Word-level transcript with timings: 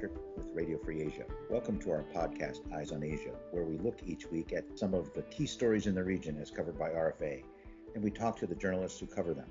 With 0.00 0.12
Radio 0.54 0.78
Free 0.78 1.02
Asia. 1.02 1.24
Welcome 1.50 1.80
to 1.80 1.90
our 1.90 2.04
podcast, 2.14 2.72
Eyes 2.72 2.92
on 2.92 3.02
Asia, 3.02 3.32
where 3.50 3.64
we 3.64 3.78
look 3.78 3.98
each 4.06 4.30
week 4.30 4.52
at 4.52 4.78
some 4.78 4.94
of 4.94 5.12
the 5.12 5.22
key 5.22 5.44
stories 5.44 5.88
in 5.88 5.94
the 5.96 6.04
region 6.04 6.40
as 6.40 6.52
covered 6.52 6.78
by 6.78 6.90
RFA, 6.90 7.42
and 7.96 8.04
we 8.04 8.12
talk 8.12 8.36
to 8.38 8.46
the 8.46 8.54
journalists 8.54 9.00
who 9.00 9.06
cover 9.06 9.34
them. 9.34 9.48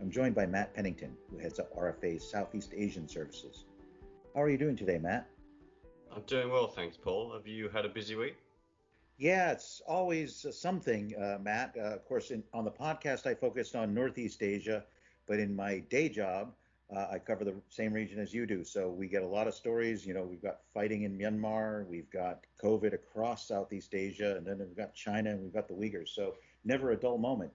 I'm 0.00 0.08
joined 0.08 0.36
by 0.36 0.46
Matt 0.46 0.72
Pennington, 0.72 1.16
who 1.28 1.38
heads 1.38 1.58
up 1.58 1.76
RFA's 1.76 2.30
Southeast 2.30 2.74
Asian 2.76 3.08
services. 3.08 3.64
How 4.36 4.42
are 4.42 4.48
you 4.48 4.56
doing 4.56 4.76
today, 4.76 4.98
Matt? 4.98 5.28
I'm 6.14 6.22
doing 6.28 6.48
well, 6.48 6.68
thanks, 6.68 6.96
Paul. 6.96 7.32
Have 7.32 7.48
you 7.48 7.68
had 7.68 7.84
a 7.84 7.88
busy 7.88 8.14
week? 8.14 8.36
Yeah, 9.16 9.50
it's 9.50 9.82
always 9.84 10.46
uh, 10.46 10.52
something, 10.52 11.12
uh, 11.16 11.38
Matt. 11.42 11.74
Uh, 11.76 11.86
of 11.86 12.04
course, 12.04 12.30
in, 12.30 12.44
on 12.54 12.64
the 12.64 12.70
podcast, 12.70 13.26
I 13.26 13.34
focused 13.34 13.74
on 13.74 13.94
Northeast 13.94 14.44
Asia, 14.44 14.84
but 15.26 15.40
in 15.40 15.56
my 15.56 15.80
day 15.90 16.08
job, 16.08 16.52
uh, 16.94 17.06
I 17.12 17.18
cover 17.18 17.44
the 17.44 17.54
same 17.68 17.92
region 17.92 18.18
as 18.18 18.32
you 18.32 18.46
do. 18.46 18.64
So 18.64 18.88
we 18.88 19.08
get 19.08 19.22
a 19.22 19.26
lot 19.26 19.46
of 19.46 19.54
stories. 19.54 20.06
You 20.06 20.14
know, 20.14 20.22
we've 20.22 20.42
got 20.42 20.60
fighting 20.72 21.02
in 21.02 21.18
Myanmar, 21.18 21.86
we've 21.86 22.10
got 22.10 22.46
COVID 22.62 22.94
across 22.94 23.46
Southeast 23.46 23.94
Asia, 23.94 24.36
and 24.36 24.46
then 24.46 24.58
we've 24.58 24.76
got 24.76 24.94
China, 24.94 25.30
and 25.30 25.42
we've 25.42 25.52
got 25.52 25.68
the 25.68 25.74
Uyghurs. 25.74 26.08
So 26.08 26.34
never 26.64 26.92
a 26.92 26.96
dull 26.96 27.18
moment. 27.18 27.52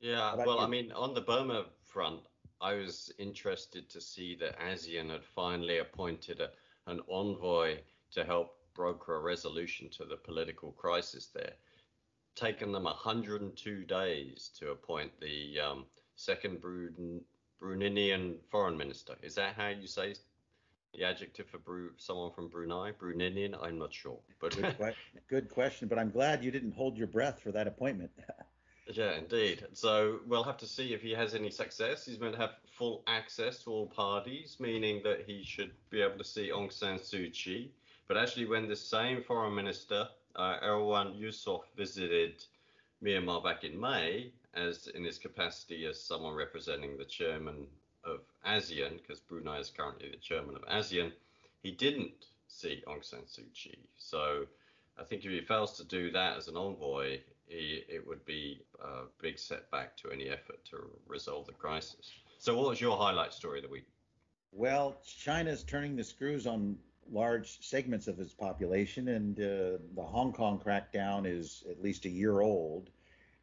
Yeah, 0.00 0.34
well, 0.34 0.56
you? 0.56 0.58
I 0.58 0.66
mean, 0.66 0.92
on 0.92 1.14
the 1.14 1.22
Burma 1.22 1.64
front, 1.82 2.20
I 2.60 2.74
was 2.74 3.10
interested 3.18 3.88
to 3.90 4.00
see 4.00 4.36
that 4.36 4.58
ASEAN 4.60 5.10
had 5.10 5.24
finally 5.24 5.78
appointed 5.78 6.40
a, 6.40 6.50
an 6.86 7.00
envoy 7.08 7.78
to 8.12 8.24
help 8.24 8.56
broker 8.74 9.16
a 9.16 9.20
resolution 9.20 9.88
to 9.90 10.04
the 10.04 10.16
political 10.16 10.72
crisis 10.72 11.28
there. 11.34 11.54
Taken 12.34 12.72
them 12.72 12.84
102 12.84 13.84
days 13.84 14.50
to 14.58 14.72
appoint 14.72 15.12
the 15.20 15.60
um, 15.60 15.84
second 16.16 16.60
Brun- 16.60 17.20
Bruneian 17.60 18.36
foreign 18.50 18.76
minister. 18.76 19.14
Is 19.22 19.34
that 19.36 19.54
how 19.54 19.68
you 19.68 19.86
say 19.86 20.14
the 20.94 21.04
adjective 21.04 21.46
for 21.48 21.58
Bru- 21.58 21.92
someone 21.96 22.32
from 22.32 22.48
Brunei? 22.48 22.92
Bruneian? 22.92 23.56
I'm 23.62 23.78
not 23.78 23.92
sure. 23.92 24.18
But 24.40 24.56
good, 24.56 24.76
que- 24.76 24.94
good 25.28 25.48
question. 25.48 25.88
But 25.88 25.98
I'm 25.98 26.10
glad 26.10 26.44
you 26.44 26.50
didn't 26.50 26.72
hold 26.72 26.96
your 26.96 27.06
breath 27.08 27.40
for 27.40 27.52
that 27.52 27.66
appointment. 27.66 28.10
Yeah, 28.86 29.12
indeed. 29.16 29.64
So 29.72 30.20
we'll 30.26 30.44
have 30.44 30.58
to 30.58 30.66
see 30.66 30.92
if 30.92 31.00
he 31.00 31.12
has 31.12 31.34
any 31.34 31.50
success. 31.50 32.04
He's 32.04 32.20
meant 32.20 32.34
to 32.34 32.40
have 32.40 32.56
full 32.66 33.02
access 33.06 33.64
to 33.64 33.70
all 33.70 33.86
parties, 33.86 34.56
meaning 34.60 35.00
that 35.04 35.24
he 35.26 35.42
should 35.42 35.70
be 35.88 36.02
able 36.02 36.18
to 36.18 36.24
see 36.24 36.50
Aung 36.50 36.70
San 36.70 36.98
Suu 36.98 37.32
Kyi. 37.32 37.72
But 38.08 38.18
actually, 38.18 38.44
when 38.44 38.68
the 38.68 38.76
same 38.76 39.22
foreign 39.22 39.54
minister, 39.54 40.06
uh, 40.36 40.60
Erywan 40.62 41.18
Yusof, 41.18 41.62
visited 41.74 42.44
Myanmar 43.02 43.42
back 43.42 43.64
in 43.64 43.80
May, 43.80 44.32
as 44.56 44.88
in 44.88 45.04
his 45.04 45.18
capacity 45.18 45.86
as 45.86 46.00
someone 46.00 46.34
representing 46.34 46.96
the 46.96 47.04
chairman 47.04 47.66
of 48.04 48.20
ASEAN, 48.46 49.00
because 49.00 49.20
Brunei 49.20 49.58
is 49.58 49.70
currently 49.70 50.10
the 50.10 50.16
chairman 50.16 50.56
of 50.56 50.62
ASEAN, 50.62 51.12
he 51.62 51.70
didn't 51.70 52.26
see 52.48 52.82
Aung 52.86 53.04
San 53.04 53.20
Suu 53.20 53.52
Kyi. 53.54 53.78
So 53.98 54.46
I 54.98 55.04
think 55.04 55.24
if 55.24 55.30
he 55.30 55.40
fails 55.40 55.76
to 55.78 55.84
do 55.84 56.10
that 56.12 56.36
as 56.36 56.48
an 56.48 56.56
envoy, 56.56 57.20
he, 57.46 57.84
it 57.88 58.06
would 58.06 58.24
be 58.24 58.60
a 58.82 59.02
big 59.20 59.38
setback 59.38 59.96
to 59.98 60.10
any 60.10 60.28
effort 60.28 60.64
to 60.66 60.90
resolve 61.06 61.46
the 61.46 61.52
crisis. 61.52 62.12
So, 62.38 62.56
what 62.56 62.68
was 62.68 62.80
your 62.80 62.96
highlight 62.96 63.32
story 63.32 63.58
of 63.58 63.64
the 63.64 63.70
week? 63.70 63.86
Well, 64.52 64.96
China's 65.04 65.64
turning 65.64 65.96
the 65.96 66.04
screws 66.04 66.46
on 66.46 66.78
large 67.10 67.58
segments 67.66 68.06
of 68.06 68.20
its 68.20 68.32
population, 68.32 69.08
and 69.08 69.38
uh, 69.38 69.78
the 69.94 70.02
Hong 70.02 70.32
Kong 70.32 70.60
crackdown 70.64 71.26
is 71.26 71.64
at 71.68 71.82
least 71.82 72.04
a 72.04 72.08
year 72.08 72.40
old. 72.40 72.90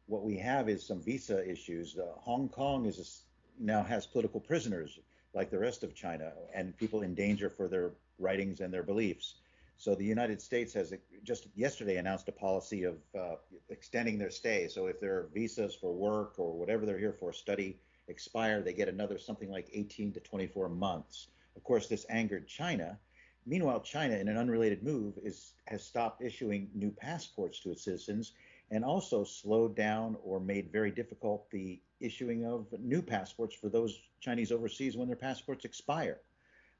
What 0.06 0.24
we 0.24 0.36
have 0.38 0.68
is 0.68 0.84
some 0.84 1.00
visa 1.00 1.48
issues. 1.48 1.96
Uh, 1.96 2.12
Hong 2.18 2.48
Kong 2.48 2.86
is 2.86 2.98
a, 2.98 3.62
now 3.62 3.82
has 3.82 4.06
political 4.06 4.40
prisoners 4.40 4.98
like 5.34 5.50
the 5.50 5.58
rest 5.58 5.82
of 5.82 5.94
China, 5.94 6.32
and 6.54 6.76
people 6.76 7.02
in 7.02 7.14
danger 7.14 7.48
for 7.48 7.68
their 7.68 7.92
writings 8.18 8.60
and 8.60 8.72
their 8.72 8.82
beliefs. 8.82 9.36
So 9.78 9.94
the 9.94 10.04
United 10.04 10.40
States 10.40 10.72
has 10.74 10.92
just 11.24 11.48
yesterday 11.56 11.96
announced 11.96 12.28
a 12.28 12.32
policy 12.32 12.84
of 12.84 12.96
uh, 13.18 13.36
extending 13.68 14.18
their 14.18 14.30
stay. 14.30 14.68
So 14.68 14.86
if 14.86 15.00
their 15.00 15.26
visas 15.34 15.74
for 15.74 15.92
work 15.92 16.34
or 16.38 16.52
whatever 16.52 16.86
they're 16.86 16.98
here 16.98 17.16
for 17.18 17.32
study 17.32 17.78
expire, 18.08 18.62
they 18.62 18.74
get 18.74 18.88
another 18.88 19.18
something 19.18 19.50
like 19.50 19.68
18 19.72 20.12
to 20.12 20.20
24 20.20 20.68
months. 20.68 21.28
Of 21.56 21.64
course, 21.64 21.88
this 21.88 22.06
angered 22.08 22.46
China. 22.46 22.98
Meanwhile, 23.44 23.80
China, 23.80 24.14
in 24.14 24.28
an 24.28 24.36
unrelated 24.36 24.82
move, 24.84 25.18
is 25.24 25.54
has 25.66 25.82
stopped 25.82 26.22
issuing 26.22 26.70
new 26.74 26.92
passports 26.92 27.58
to 27.60 27.72
its 27.72 27.82
citizens 27.84 28.32
and 28.72 28.84
also 28.84 29.22
slowed 29.22 29.76
down 29.76 30.16
or 30.24 30.40
made 30.40 30.72
very 30.72 30.90
difficult 30.90 31.48
the 31.50 31.78
issuing 32.00 32.46
of 32.46 32.66
new 32.80 33.02
passports 33.02 33.54
for 33.54 33.68
those 33.68 34.00
Chinese 34.18 34.50
overseas 34.50 34.96
when 34.96 35.06
their 35.06 35.16
passports 35.16 35.66
expire. 35.66 36.18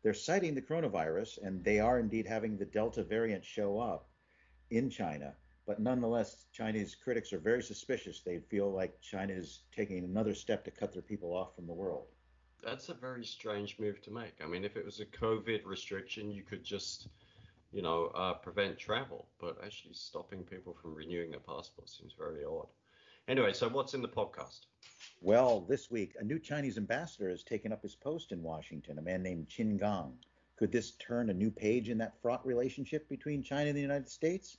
They're 0.02 0.14
citing 0.14 0.54
the 0.54 0.62
coronavirus, 0.62 1.46
and 1.46 1.62
they 1.62 1.78
are 1.78 2.00
indeed 2.00 2.26
having 2.26 2.56
the 2.56 2.64
Delta 2.64 3.04
variant 3.04 3.44
show 3.44 3.78
up 3.78 4.08
in 4.70 4.88
China. 4.88 5.34
But 5.66 5.80
nonetheless, 5.80 6.46
Chinese 6.50 6.96
critics 6.96 7.30
are 7.32 7.38
very 7.38 7.62
suspicious. 7.62 8.20
They 8.20 8.38
feel 8.38 8.72
like 8.72 9.00
China 9.02 9.34
is 9.34 9.60
taking 9.70 9.98
another 9.98 10.34
step 10.34 10.64
to 10.64 10.70
cut 10.70 10.94
their 10.94 11.02
people 11.02 11.36
off 11.36 11.54
from 11.54 11.66
the 11.66 11.74
world. 11.74 12.06
That's 12.64 12.88
a 12.88 12.94
very 12.94 13.24
strange 13.24 13.78
move 13.78 14.00
to 14.02 14.10
make. 14.10 14.32
I 14.42 14.46
mean, 14.46 14.64
if 14.64 14.76
it 14.76 14.84
was 14.84 15.00
a 15.00 15.06
COVID 15.06 15.66
restriction, 15.66 16.32
you 16.32 16.42
could 16.42 16.64
just, 16.64 17.08
you 17.72 17.82
know, 17.82 18.06
uh, 18.14 18.34
prevent 18.34 18.78
travel. 18.78 19.26
But 19.40 19.58
actually 19.64 19.94
stopping 19.94 20.42
people 20.42 20.76
from 20.80 20.94
renewing 20.94 21.30
their 21.30 21.40
passport 21.40 21.88
seems 21.88 22.12
very 22.18 22.44
odd. 22.44 22.68
Anyway, 23.28 23.52
so 23.52 23.68
what's 23.68 23.94
in 23.94 24.02
the 24.02 24.08
podcast? 24.08 24.66
Well, 25.20 25.60
this 25.60 25.90
week, 25.90 26.14
a 26.18 26.24
new 26.24 26.38
Chinese 26.38 26.76
ambassador 26.76 27.30
has 27.30 27.44
taken 27.44 27.72
up 27.72 27.82
his 27.82 27.94
post 27.94 28.32
in 28.32 28.42
Washington, 28.42 28.98
a 28.98 29.02
man 29.02 29.22
named 29.22 29.48
Qin 29.48 29.78
Gang. 29.78 30.12
Could 30.56 30.72
this 30.72 30.92
turn 30.92 31.30
a 31.30 31.34
new 31.34 31.50
page 31.50 31.88
in 31.88 31.98
that 31.98 32.20
fraught 32.20 32.44
relationship 32.44 33.08
between 33.08 33.42
China 33.42 33.68
and 33.68 33.76
the 33.76 33.82
United 33.82 34.08
States? 34.08 34.58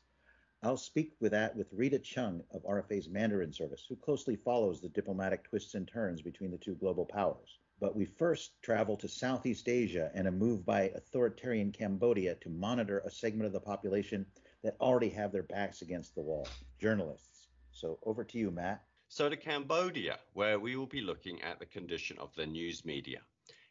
I'll 0.63 0.77
speak 0.77 1.13
with 1.19 1.33
that 1.33 1.55
with 1.57 1.73
Rita 1.73 1.99
Chung 1.99 2.41
of 2.51 2.63
RFA's 2.63 3.09
Mandarin 3.09 3.51
service, 3.51 3.85
who 3.87 3.97
closely 3.97 4.37
follows 4.37 4.79
the 4.79 4.87
diplomatic 4.87 5.43
twists 5.43 5.75
and 5.75 5.85
turns 5.85 6.21
between 6.21 6.51
the 6.51 6.57
two 6.57 6.75
global 6.75 7.05
powers. 7.05 7.57
But 7.83 7.97
we 7.97 8.05
first 8.05 8.53
travel 8.61 8.95
to 8.95 9.09
Southeast 9.09 9.67
Asia 9.67 10.09
and 10.15 10.25
a 10.25 10.31
move 10.31 10.65
by 10.65 10.83
authoritarian 10.95 11.73
Cambodia 11.73 12.35
to 12.35 12.49
monitor 12.49 12.99
a 12.99 13.11
segment 13.11 13.45
of 13.45 13.51
the 13.51 13.59
population 13.59 14.25
that 14.63 14.77
already 14.79 15.09
have 15.09 15.33
their 15.33 15.43
backs 15.43 15.81
against 15.81 16.15
the 16.15 16.21
wall 16.21 16.47
journalists. 16.79 17.49
So 17.73 17.99
over 18.03 18.23
to 18.23 18.37
you, 18.37 18.51
Matt. 18.51 18.85
So 19.09 19.27
to 19.27 19.35
Cambodia, 19.35 20.19
where 20.31 20.61
we 20.61 20.77
will 20.77 20.85
be 20.85 21.01
looking 21.01 21.41
at 21.41 21.59
the 21.59 21.65
condition 21.65 22.17
of 22.19 22.33
the 22.35 22.45
news 22.45 22.85
media. 22.85 23.19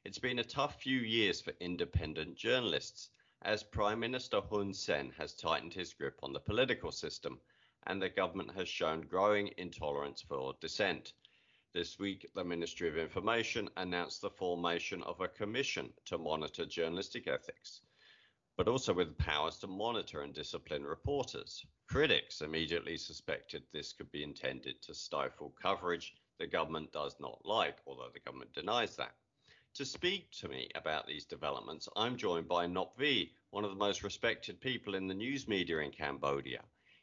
It's 0.05 0.19
been 0.19 0.41
a 0.41 0.45
tough 0.45 0.79
few 0.79 0.99
years 0.99 1.41
for 1.41 1.55
independent 1.59 2.37
journalists, 2.37 3.09
as 3.41 3.63
Prime 3.63 4.01
Minister 4.01 4.43
Hun 4.43 4.75
Sen 4.75 5.11
has 5.17 5.33
tightened 5.33 5.73
his 5.73 5.95
grip 5.95 6.19
on 6.23 6.35
the 6.35 6.41
political 6.41 6.93
system, 6.93 7.41
and 7.87 8.03
the 8.03 8.11
government 8.11 8.51
has 8.57 8.69
shown 8.69 9.07
growing 9.07 9.49
intolerance 9.57 10.21
for 10.21 10.53
dissent. 10.61 11.15
This 11.75 11.99
week, 11.99 12.31
the 12.35 12.45
Ministry 12.45 12.89
of 12.89 12.99
Information 12.99 13.69
announced 13.77 14.21
the 14.21 14.31
formation 14.31 15.03
of 15.05 15.21
a 15.21 15.29
commission 15.29 15.93
to 16.05 16.19
monitor 16.19 16.67
journalistic 16.67 17.27
ethics 17.27 17.81
but 18.57 18.69
also 18.69 18.93
with 18.93 19.17
powers 19.17 19.59
to 19.59 19.67
monitor 19.67 20.21
and 20.23 20.35
discipline 20.35 20.85
reporters. 20.85 21.65
Critics 21.87 22.43
immediately 22.43 22.99
suspected 22.99 23.63
this 23.73 23.95
could 23.95 24.11
be 24.13 24.23
intended 24.23 24.83
to 24.83 24.95
stifle 24.95 25.55
coverage 25.61 26.15
the 26.39 26.47
government 26.47 26.93
does 26.93 27.17
not 27.19 27.41
like, 27.45 27.79
although 27.87 28.11
the 28.13 28.21
government 28.21 28.53
denies 28.53 28.97
that. 28.97 29.15
To 29.75 29.85
speak 29.87 30.31
to 30.33 30.49
me 30.49 30.69
about 30.75 31.07
these 31.07 31.25
developments, 31.25 31.89
I'm 31.97 32.17
joined 32.17 32.47
by 32.47 32.67
Nop 32.67 32.97
Vy, 32.99 33.31
one 33.51 33.65
of 33.65 33.71
the 33.71 33.77
most 33.77 34.03
respected 34.03 34.61
people 34.61 34.95
in 34.95 35.09
the 35.09 35.15
news 35.15 35.49
media 35.49 35.79
in 35.79 35.91
Cambodia. 35.91 36.63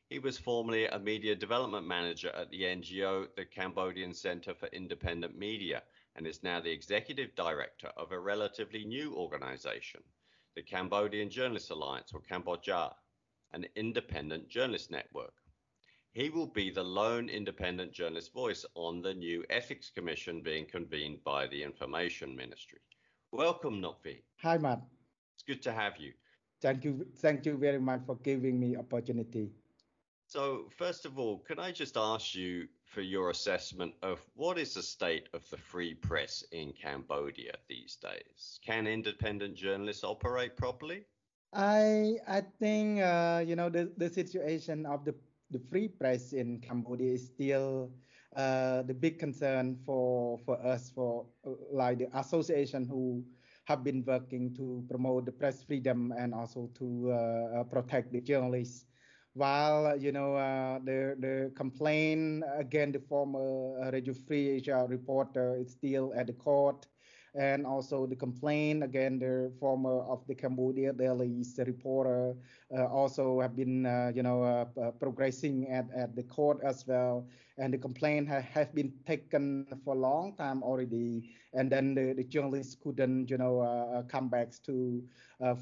He 0.10 0.18
was 0.18 0.40
formerly 0.40 0.88
a 0.88 0.98
media 0.98 1.36
development 1.36 1.86
manager 1.86 2.30
at 2.30 2.50
the 2.50 2.64
NGO, 2.64 3.28
the 3.36 3.46
Cambodian 3.46 4.12
Center 4.16 4.56
for 4.56 4.66
Independent 4.70 5.38
Media, 5.38 5.84
and 6.16 6.26
is 6.26 6.42
now 6.42 6.60
the 6.60 6.72
executive 6.72 7.36
director 7.36 7.92
of 7.96 8.12
a 8.12 8.20
relatively 8.20 8.84
new 8.84 9.16
organization 9.16 10.02
the 10.56 10.64
Cambodian 10.64 11.30
Journalists 11.30 11.70
Alliance, 11.70 12.12
or 12.12 12.22
Cambodia, 12.22 12.96
an 13.54 13.68
independent 13.76 14.50
journalist 14.50 14.90
network. 14.90 15.36
He 16.12 16.32
will 16.32 16.48
be 16.48 16.72
the 16.72 16.84
lone 16.84 17.30
independent 17.30 17.92
journalist 17.92 18.34
voice 18.34 18.66
on 18.74 19.04
the 19.04 19.14
new 19.14 19.46
Ethics 19.52 19.92
Commission 19.92 20.42
being 20.42 20.66
convened 20.66 21.24
by 21.24 21.46
the 21.46 21.62
Information 21.62 22.36
Ministry. 22.36 22.80
Welcome, 23.32 23.80
Nop 23.80 24.02
Vy. 24.04 24.24
Hi, 24.42 24.58
Matt. 24.58 24.82
It's 25.36 25.44
good 25.44 25.62
to 25.62 25.72
have 25.72 25.98
you. 25.98 26.14
Thank 26.60 26.84
you. 26.84 27.06
Thank 27.18 27.46
you 27.46 27.58
very 27.58 27.80
much 27.80 28.02
for 28.08 28.16
giving 28.16 28.60
me 28.60 28.76
opportunity. 28.76 29.52
So, 30.30 30.70
first 30.70 31.06
of 31.06 31.18
all, 31.18 31.40
can 31.40 31.58
I 31.58 31.72
just 31.72 31.98
ask 31.98 32.36
you 32.36 32.68
for 32.86 33.02
your 33.02 33.32
assessment 33.32 33.96
of 34.04 34.22
what 34.36 34.60
is 34.60 34.76
the 34.76 34.84
state 34.84 35.28
of 35.34 35.50
the 35.50 35.58
free 35.58 35.96
press 35.96 36.44
in 36.52 36.72
Cambodia 36.74 37.56
these 37.68 37.96
days? 37.96 38.60
Can 38.64 38.86
independent 38.86 39.56
journalists 39.56 40.04
operate 40.04 40.56
properly? 40.56 41.06
I 41.54 42.18
I 42.28 42.42
think 42.60 43.02
uh, 43.02 43.44
you 43.46 43.56
know 43.56 43.70
the, 43.70 43.92
the 43.98 44.10
situation 44.10 44.86
of 44.86 45.04
the 45.06 45.16
the 45.50 45.60
free 45.60 45.88
press 45.88 46.34
in 46.34 46.60
Cambodia 46.62 47.14
is 47.14 47.26
still 47.26 47.92
uh, 48.36 48.84
the 48.84 48.94
big 48.94 49.18
concern 49.18 49.76
for 49.86 50.38
for 50.46 50.62
us 50.62 50.92
for 50.92 51.26
uh, 51.46 51.58
like 51.72 52.00
the 52.00 52.10
association 52.18 52.86
who 52.86 53.26
have 53.66 53.84
been 53.84 54.04
working 54.06 54.54
to 54.54 54.86
promote 54.90 55.26
the 55.26 55.32
press 55.32 55.64
freedom 55.64 56.14
and 56.18 56.34
also 56.34 56.70
to 56.76 57.12
uh, 57.12 57.64
protect 57.66 58.14
the 58.14 58.22
journalists. 58.22 58.86
While 59.40 59.96
you 59.96 60.12
know 60.12 60.36
uh, 60.36 60.80
the 60.84 61.16
the 61.18 61.52
complaint 61.56 62.44
against 62.58 63.00
the 63.00 63.00
former 63.08 63.90
Radio 63.90 64.14
Free 64.14 64.50
Asia 64.60 64.86
reporter 64.86 65.56
is 65.56 65.72
still 65.72 66.12
at 66.14 66.28
the 66.28 66.34
court 66.34 66.86
and 67.36 67.66
also 67.66 68.06
the 68.06 68.16
complaint 68.16 68.84
again 68.84 69.20
the 69.20 69.52
former 69.60 70.00
of 70.02 70.26
the 70.28 70.36
Cambodia 70.36 70.94
Daily 70.94 71.44
reporter 71.66 72.36
uh, 72.76 72.86
also 72.86 73.40
have 73.42 73.56
been 73.56 73.86
uh, 73.86 74.12
you 74.14 74.24
know 74.24 74.44
uh, 74.44 74.92
progressing 75.00 75.68
at, 75.70 75.88
at 75.96 76.16
the 76.16 76.24
court 76.24 76.60
as 76.64 76.86
well. 76.88 77.28
And 77.58 77.74
the 77.74 77.78
complaint 77.78 78.30
ha- 78.30 78.42
have 78.42 78.74
been 78.74 78.94
taken 79.06 79.66
for 79.84 79.96
a 79.96 79.98
long 79.98 80.36
time 80.36 80.64
already. 80.64 81.24
And 81.54 81.70
then 81.72 81.94
the, 81.96 82.14
the 82.14 82.24
journalists 82.24 82.76
couldn't 82.76 83.30
you 83.30 83.38
know 83.38 84.04
come 84.08 84.30
back 84.30 84.52
to 84.66 85.04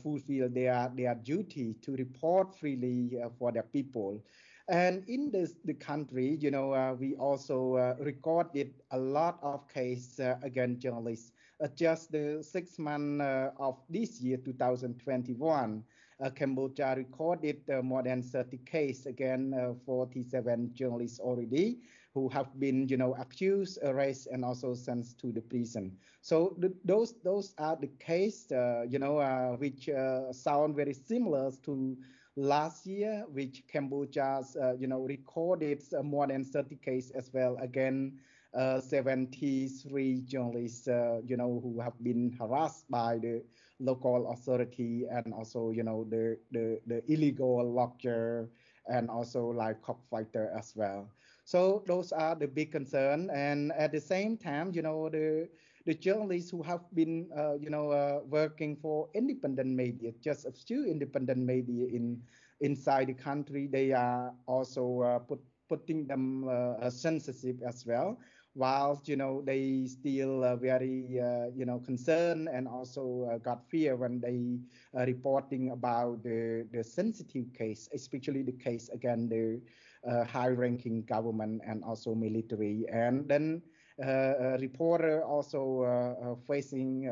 fulfill 0.02 0.50
their 0.50 0.92
their 0.96 1.16
duty 1.16 1.76
to 1.82 1.96
report 1.96 2.56
freely 2.56 3.18
for 3.38 3.52
their 3.52 3.64
people. 3.64 4.24
And 4.70 5.04
in 5.08 5.32
this, 5.32 5.56
the 5.64 5.74
country, 5.74 6.38
you 6.40 6.52
know, 6.52 6.74
uh, 6.74 6.94
we 6.94 7.16
also 7.16 7.76
uh, 7.76 7.96
recorded 8.00 8.74
a 8.92 9.00
lot 9.00 9.40
of 9.42 9.68
cases 9.68 10.20
uh, 10.20 10.38
against 10.44 10.82
journalists 10.82 11.32
just 11.76 12.12
the 12.12 12.44
six 12.44 12.78
months 12.78 13.22
uh, 13.22 13.52
of 13.60 13.78
this 13.90 14.22
year, 14.22 14.38
2021, 14.38 15.84
uh, 16.20 16.30
Cambodia 16.32 16.96
recorded 16.96 17.62
more 17.84 18.04
than 18.04 18.22
30 18.22 18.58
cases 18.66 19.06
again, 19.06 19.54
47 19.86 20.74
journalists 20.74 21.20
already 21.20 21.80
who 22.14 22.28
have 22.30 22.60
been, 22.60 22.88
you 22.88 22.98
know, 22.98 23.14
accused, 23.20 23.78
arrested, 23.84 24.34
and 24.34 24.44
also 24.44 24.74
sent 24.74 25.18
to 25.20 25.32
the 25.32 25.42
prison. 25.42 25.96
So 26.22 26.58
those 26.84 27.14
those 27.24 27.54
are 27.60 27.76
the 27.76 27.88
cases, 28.00 28.52
uh, 28.52 28.86
you 28.90 28.98
know, 28.98 29.18
uh, 29.20 29.56
which 29.58 29.88
uh, 29.90 30.34
sound 30.34 30.76
very 30.76 30.94
similar 30.94 31.52
to 31.64 31.96
last 32.36 32.88
year, 32.88 33.26
which 33.32 33.64
Cambodia, 33.68 34.42
you 34.80 34.88
know, 34.88 35.02
recorded 35.02 35.84
more 36.04 36.28
than 36.28 36.44
30 36.44 36.76
cases 36.78 37.12
as 37.12 37.32
well. 37.34 37.58
Again, 37.62 38.18
uh, 38.18 38.37
73 38.58 40.22
journalists, 40.22 40.88
uh, 40.88 41.22
you 41.26 41.36
know, 41.38 41.60
who 41.62 41.80
have 41.80 41.94
been 42.02 42.32
harassed 42.38 42.90
by 42.90 43.18
the 43.18 43.44
local 43.80 44.32
authority 44.32 45.06
and 45.10 45.34
also, 45.34 45.72
you 45.72 45.84
know, 45.84 46.06
the 46.10 46.38
the, 46.52 46.80
the 46.88 47.02
illegal 47.12 47.64
lodger 47.74 48.50
and 48.88 49.10
also 49.10 49.48
like 49.50 49.82
cockfighter 49.82 50.52
as 50.58 50.74
well. 50.76 51.10
So 51.44 51.84
those 51.88 52.12
are 52.12 52.36
the 52.36 52.48
big 52.48 52.72
concern. 52.72 53.30
And 53.34 53.72
at 53.74 53.92
the 53.92 54.00
same 54.02 54.38
time, 54.38 54.72
you 54.74 54.82
know, 54.82 55.10
the 55.10 55.50
the 55.86 55.94
journalists 55.94 56.52
who 56.52 56.62
have 56.64 56.82
been, 56.94 57.30
uh, 57.36 57.56
you 57.56 57.70
know, 57.70 57.92
uh, 57.92 58.20
working 58.28 58.76
for 58.76 59.10
independent 59.14 59.70
media, 59.70 60.12
just 60.22 60.46
a 60.46 60.52
few 60.52 60.86
independent 60.86 61.40
media 61.40 61.88
in 61.88 62.22
inside 62.62 63.08
the 63.08 63.14
country, 63.14 63.68
they 63.68 63.92
are 63.92 64.34
also 64.48 65.02
uh, 65.02 65.20
put, 65.20 65.40
putting 65.70 66.08
them 66.08 66.48
uh, 66.48 66.90
sensitive 66.90 67.62
as 67.66 67.86
well 67.86 68.18
whilst 68.58 69.08
you 69.08 69.16
know 69.16 69.42
they 69.46 69.86
still 69.86 70.44
uh, 70.44 70.56
very 70.58 71.22
uh, 71.22 71.48
you 71.56 71.66
know 71.66 71.80
concerned 71.80 72.50
and 72.52 72.68
also 72.68 73.30
uh, 73.32 73.38
got 73.38 73.70
fear 73.70 73.96
when 73.96 74.20
they 74.20 74.60
uh, 74.98 75.06
reporting 75.06 75.72
about 75.72 76.24
the 76.24 76.68
the 76.74 76.84
sensitive 76.84 77.54
case 77.54 77.88
especially 77.94 78.42
the 78.44 78.58
case 78.58 78.90
against 78.90 79.30
the 79.30 79.62
uh, 80.08 80.24
high 80.24 80.50
ranking 80.50 81.04
government 81.04 81.62
and 81.66 81.84
also 81.84 82.16
military. 82.16 82.86
And 82.92 83.28
then 83.28 83.62
uh, 84.04 84.54
a 84.54 84.58
reporter 84.60 85.24
also 85.24 85.82
uh, 85.82 86.32
uh, 86.32 86.36
facing 86.48 87.08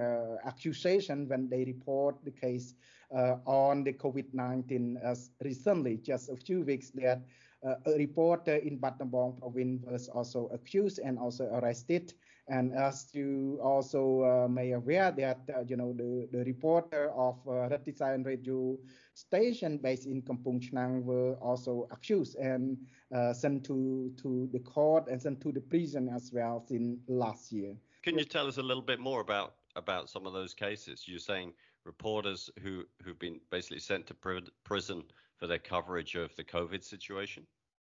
accusation 0.45 1.27
when 1.27 1.49
they 1.49 1.63
report 1.65 2.15
the 2.23 2.31
case 2.31 2.75
on 3.45 3.83
the 3.83 3.93
COVID-19 3.93 5.01
as 5.01 5.31
recently 5.43 5.97
just 5.97 6.29
a 6.29 6.35
few 6.35 6.61
weeks 6.61 6.91
that 6.91 7.21
uh, 7.65 7.75
a 7.87 7.97
reporter 7.97 8.55
in 8.57 8.77
Battambang 8.77 9.39
province 9.39 9.81
was 9.85 10.09
also 10.09 10.47
accused 10.53 10.99
and 10.99 11.17
also 11.17 11.45
arrested. 11.53 12.13
And 12.47 12.73
as 12.73 13.09
you 13.13 13.59
also 13.61 14.21
uh, 14.21 14.47
may 14.47 14.73
aware 14.73 15.11
that 15.11 15.39
uh, 15.49 15.63
you 15.67 15.77
know 15.77 15.93
the, 15.93 16.27
the 16.31 16.43
reporter 16.45 17.09
of 17.11 17.39
uh, 17.47 17.69
Rithysen 17.69 18.23
radio 18.23 18.77
station 19.15 19.77
based 19.77 20.05
in 20.05 20.21
Kampong 20.21 20.61
Chhnang 20.61 21.03
were 21.03 21.35
also 21.41 21.87
accused 21.91 22.35
and 22.35 22.77
uh, 23.15 23.33
sent 23.33 23.65
to 23.65 24.11
to 24.21 24.47
the 24.53 24.59
court 24.59 25.07
and 25.07 25.19
sent 25.19 25.41
to 25.41 25.51
the 25.51 25.61
prison 25.61 26.07
as 26.13 26.31
well 26.31 26.63
since 26.67 26.99
last 27.07 27.51
year. 27.51 27.75
Can 28.03 28.19
you 28.19 28.25
tell 28.25 28.47
us 28.47 28.57
a 28.57 28.63
little 28.63 28.83
bit 28.83 28.99
more 28.99 29.21
about 29.21 29.55
about 29.75 30.09
some 30.09 30.27
of 30.27 30.33
those 30.33 30.53
cases? 30.53 31.07
You're 31.07 31.17
saying 31.17 31.53
reporters 31.83 32.51
who 32.61 32.83
who've 33.01 33.17
been 33.17 33.39
basically 33.49 33.79
sent 33.79 34.05
to 34.07 34.13
pr- 34.13 34.51
prison 34.63 35.03
for 35.37 35.47
their 35.47 35.59
coverage 35.59 36.15
of 36.15 36.35
the 36.35 36.43
COVID 36.43 36.83
situation. 36.83 37.47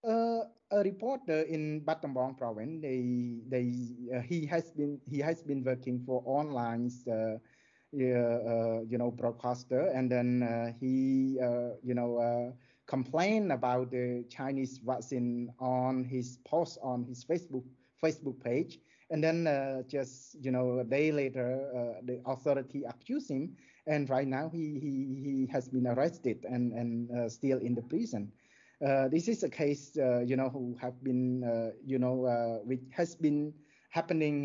Uh, 0.06 0.44
a 0.70 0.82
reporter 0.82 1.42
in 1.42 1.80
Battambang 1.80 2.36
province. 2.36 2.82
They, 2.82 3.40
they, 3.48 3.72
uh, 4.14 4.20
he 4.20 4.44
has 4.46 4.70
been 4.72 5.00
he 5.06 5.18
has 5.20 5.42
been 5.42 5.64
working 5.64 6.02
for 6.04 6.22
online, 6.26 6.90
uh, 7.08 7.38
you 7.92 8.98
know, 8.98 9.10
broadcaster, 9.10 9.88
and 9.94 10.10
then 10.10 10.42
uh, 10.42 10.72
he, 10.78 11.38
uh, 11.40 11.76
you 11.82 11.94
know, 11.94 12.18
uh, 12.18 12.52
complained 12.86 13.52
about 13.52 13.90
the 13.92 14.24
Chinese 14.28 14.78
vaccine 14.78 15.48
on 15.58 16.04
his 16.04 16.38
post 16.44 16.78
on 16.82 17.04
his 17.04 17.24
Facebook 17.24 17.64
Facebook 18.02 18.42
page, 18.42 18.80
and 19.10 19.24
then 19.24 19.46
just 19.88 20.36
you 20.44 20.50
know 20.50 20.80
a 20.80 20.84
day 20.84 21.12
later, 21.12 21.96
the 22.04 22.20
authority 22.26 22.84
accused 22.84 23.30
him, 23.30 23.56
and 23.86 24.10
right 24.10 24.28
now 24.28 24.50
he 24.50 24.78
he, 24.80 24.92
he 25.24 25.46
has 25.50 25.68
been 25.68 25.86
arrested 25.86 26.44
and 26.44 26.72
and 26.72 27.32
still 27.32 27.58
in 27.58 27.74
the 27.74 27.82
prison. 27.82 28.30
Uh, 28.84 29.08
this 29.08 29.28
is 29.28 29.42
a 29.42 29.48
case, 29.48 29.96
uh, 29.96 30.20
you 30.20 30.36
know, 30.36 30.50
who 30.50 30.76
have 30.80 31.02
been, 31.02 31.42
uh, 31.42 31.70
you 31.86 31.98
know, 31.98 32.60
which 32.64 32.82
has 32.90 33.14
been 33.14 33.52
happening 33.88 34.44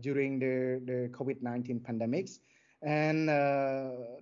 during 0.00 0.38
the, 0.40 0.82
the 0.84 1.08
COVID-19 1.12 1.80
pandemics. 1.80 2.40
And 2.82 3.28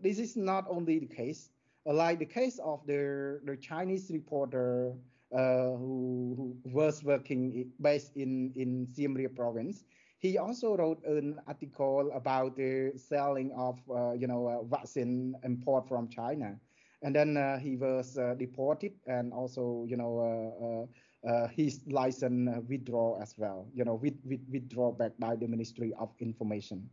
this 0.02 0.18
is 0.18 0.36
not 0.36 0.66
only 0.68 0.98
the 0.98 1.06
case, 1.06 1.50
like 1.86 2.18
the 2.18 2.26
case 2.26 2.58
of 2.58 2.86
the, 2.86 3.40
the 3.44 3.56
Chinese 3.56 4.10
reporter 4.10 4.92
uh, 5.32 5.78
who, 5.78 6.34
who, 6.36 6.56
was 6.64 7.04
working 7.04 7.70
based 7.80 8.16
in, 8.16 8.52
in 8.56 8.86
Siem 8.92 9.14
Reap 9.14 9.36
province. 9.36 9.84
He 10.18 10.36
also 10.36 10.76
wrote 10.76 11.02
an 11.06 11.38
article 11.46 12.10
about 12.12 12.56
the 12.56 12.92
selling 12.96 13.52
of, 13.56 13.78
uh, 13.88 14.12
you 14.12 14.26
know, 14.26 14.48
uh, 14.48 14.64
vaccine 14.64 15.36
import 15.44 15.88
from 15.88 16.08
China 16.08 16.58
and 17.02 17.14
then 17.14 17.36
uh, 17.36 17.58
he 17.58 17.76
was 17.76 18.18
uh, 18.18 18.34
deported 18.38 18.92
and 19.06 19.32
also 19.32 19.84
you 19.88 19.96
know 19.96 20.88
uh, 21.28 21.46
his 21.48 21.82
license 21.86 22.50
withdraw 22.68 23.20
as 23.20 23.34
well 23.36 23.66
you 23.74 23.84
know 23.84 23.94
with, 23.94 24.14
with, 24.24 24.40
withdraw 24.50 24.90
back 24.90 25.12
by 25.18 25.36
the 25.36 25.46
ministry 25.46 25.92
of 25.98 26.10
information. 26.20 26.88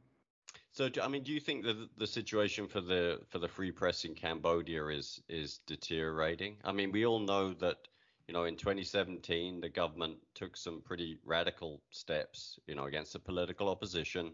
So 0.72 0.90
i 1.02 1.08
mean 1.08 1.24
do 1.24 1.32
you 1.34 1.40
think 1.40 1.64
that 1.66 1.90
the 1.98 2.08
situation 2.08 2.68
for 2.68 2.82
the 2.82 3.22
for 3.30 3.40
the 3.40 3.48
free 3.48 3.72
press 3.72 4.06
in 4.06 4.16
cambodia 4.16 4.86
is 4.88 5.22
is 5.30 5.60
deteriorating? 5.66 6.58
I 6.64 6.72
mean 6.72 6.92
we 6.92 7.06
all 7.06 7.20
know 7.20 7.54
that 7.56 7.88
you 8.28 8.34
know 8.34 8.44
in 8.44 8.56
2017 8.56 9.62
the 9.62 9.70
government 9.70 10.18
took 10.36 10.58
some 10.58 10.82
pretty 10.82 11.18
radical 11.26 11.82
steps 11.90 12.60
you 12.68 12.76
know 12.76 12.86
against 12.86 13.14
the 13.14 13.20
political 13.20 13.70
opposition 13.70 14.34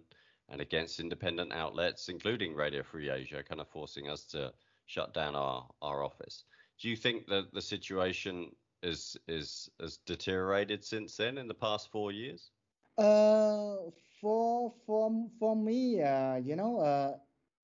and 0.49 0.61
against 0.61 0.99
independent 0.99 1.53
outlets 1.53 2.09
including 2.09 2.55
radio 2.55 2.83
free 2.83 3.09
asia 3.09 3.43
kind 3.43 3.61
of 3.61 3.67
forcing 3.67 4.09
us 4.09 4.25
to 4.25 4.51
shut 4.93 5.13
down 5.13 5.35
our, 5.35 5.65
our 5.81 6.03
office. 6.03 6.45
Do 6.79 6.89
you 6.89 6.95
think 6.95 7.27
that 7.27 7.53
the 7.53 7.61
situation 7.61 8.51
is 8.83 9.17
is 9.27 9.69
has 9.79 9.97
deteriorated 10.05 10.83
since 10.83 11.17
then 11.17 11.37
in 11.37 11.47
the 11.47 11.53
past 11.53 11.89
four 11.91 12.11
years? 12.11 12.51
Uh, 12.97 13.89
for 14.21 14.73
for 14.85 15.09
for 15.39 15.55
me, 15.55 16.01
uh, 16.01 16.35
you 16.35 16.55
know, 16.55 16.79
uh, 16.79 17.17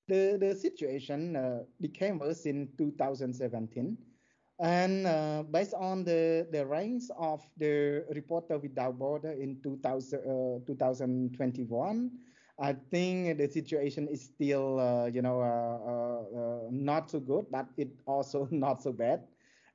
the 0.08 0.38
the 0.40 0.54
situation 0.54 1.36
uh, 1.36 1.62
became 1.80 2.18
worse 2.18 2.46
in 2.46 2.68
2017, 2.78 3.96
and 4.58 5.06
uh, 5.06 5.44
based 5.50 5.74
on 5.74 6.02
the 6.02 6.48
the 6.50 6.66
ranks 6.66 7.10
of 7.16 7.46
the 7.58 8.04
Reporter 8.10 8.58
Without 8.58 8.98
Border 8.98 9.32
in 9.32 9.60
2000, 9.62 10.18
uh, 10.18 10.66
2021 10.66 12.10
I 12.60 12.74
think 12.92 13.38
the 13.38 13.48
situation 13.48 14.06
is 14.06 14.20
still, 14.20 14.78
uh, 14.78 15.06
you 15.06 15.22
know, 15.22 15.40
uh, 15.40 15.80
uh, 15.80 16.20
uh 16.36 16.60
not 16.70 17.10
so 17.10 17.18
good, 17.18 17.46
but 17.50 17.66
it 17.78 17.88
also 18.06 18.48
not 18.52 18.82
so 18.82 18.92
bad. 18.92 19.24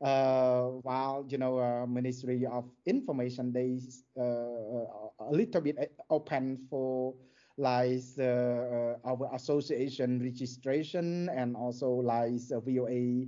Uh, 0.01 0.77
while 0.85 1.25
you 1.27 1.37
know, 1.37 1.57
uh, 1.57 1.85
Ministry 1.87 2.45
of 2.45 2.69
Information, 2.85 3.51
they 3.51 3.81
a 4.21 5.31
little 5.31 5.61
bit 5.61 5.97
open 6.11 6.59
for 6.69 7.15
like 7.57 8.03
our 8.21 9.29
association 9.33 10.21
registration 10.21 11.29
and 11.29 11.55
also 11.55 11.89
like 11.89 12.37
VOA. 12.51 13.25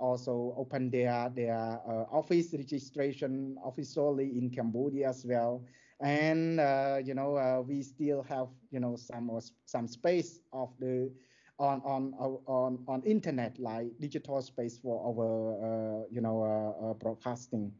also 0.00 0.54
open 0.56 0.90
their 0.90 1.30
their 1.36 1.78
office 2.10 2.52
registration 2.52 3.54
officially 3.64 4.32
in 4.36 4.50
Cambodia 4.50 5.08
as 5.08 5.24
well 5.24 5.62
and 6.02 6.60
uh, 6.60 6.98
you 7.02 7.14
know 7.14 7.36
uh, 7.36 7.62
we 7.66 7.82
still 7.82 8.22
have 8.22 8.48
you 8.70 8.80
know 8.80 8.96
some 8.96 9.30
some 9.66 9.86
space 9.88 10.40
of 10.52 10.70
the 10.80 11.10
on 11.58 11.80
on 11.84 12.12
on 12.46 12.78
on 12.88 13.02
internet 13.04 13.58
like 13.58 13.86
digital 14.00 14.42
space 14.42 14.78
for 14.78 14.98
our 15.06 15.54
uh, 15.62 16.04
you 16.10 16.20
know 16.20 16.42
uh, 16.42 16.90
uh, 16.90 16.94
broadcasting. 16.94 17.72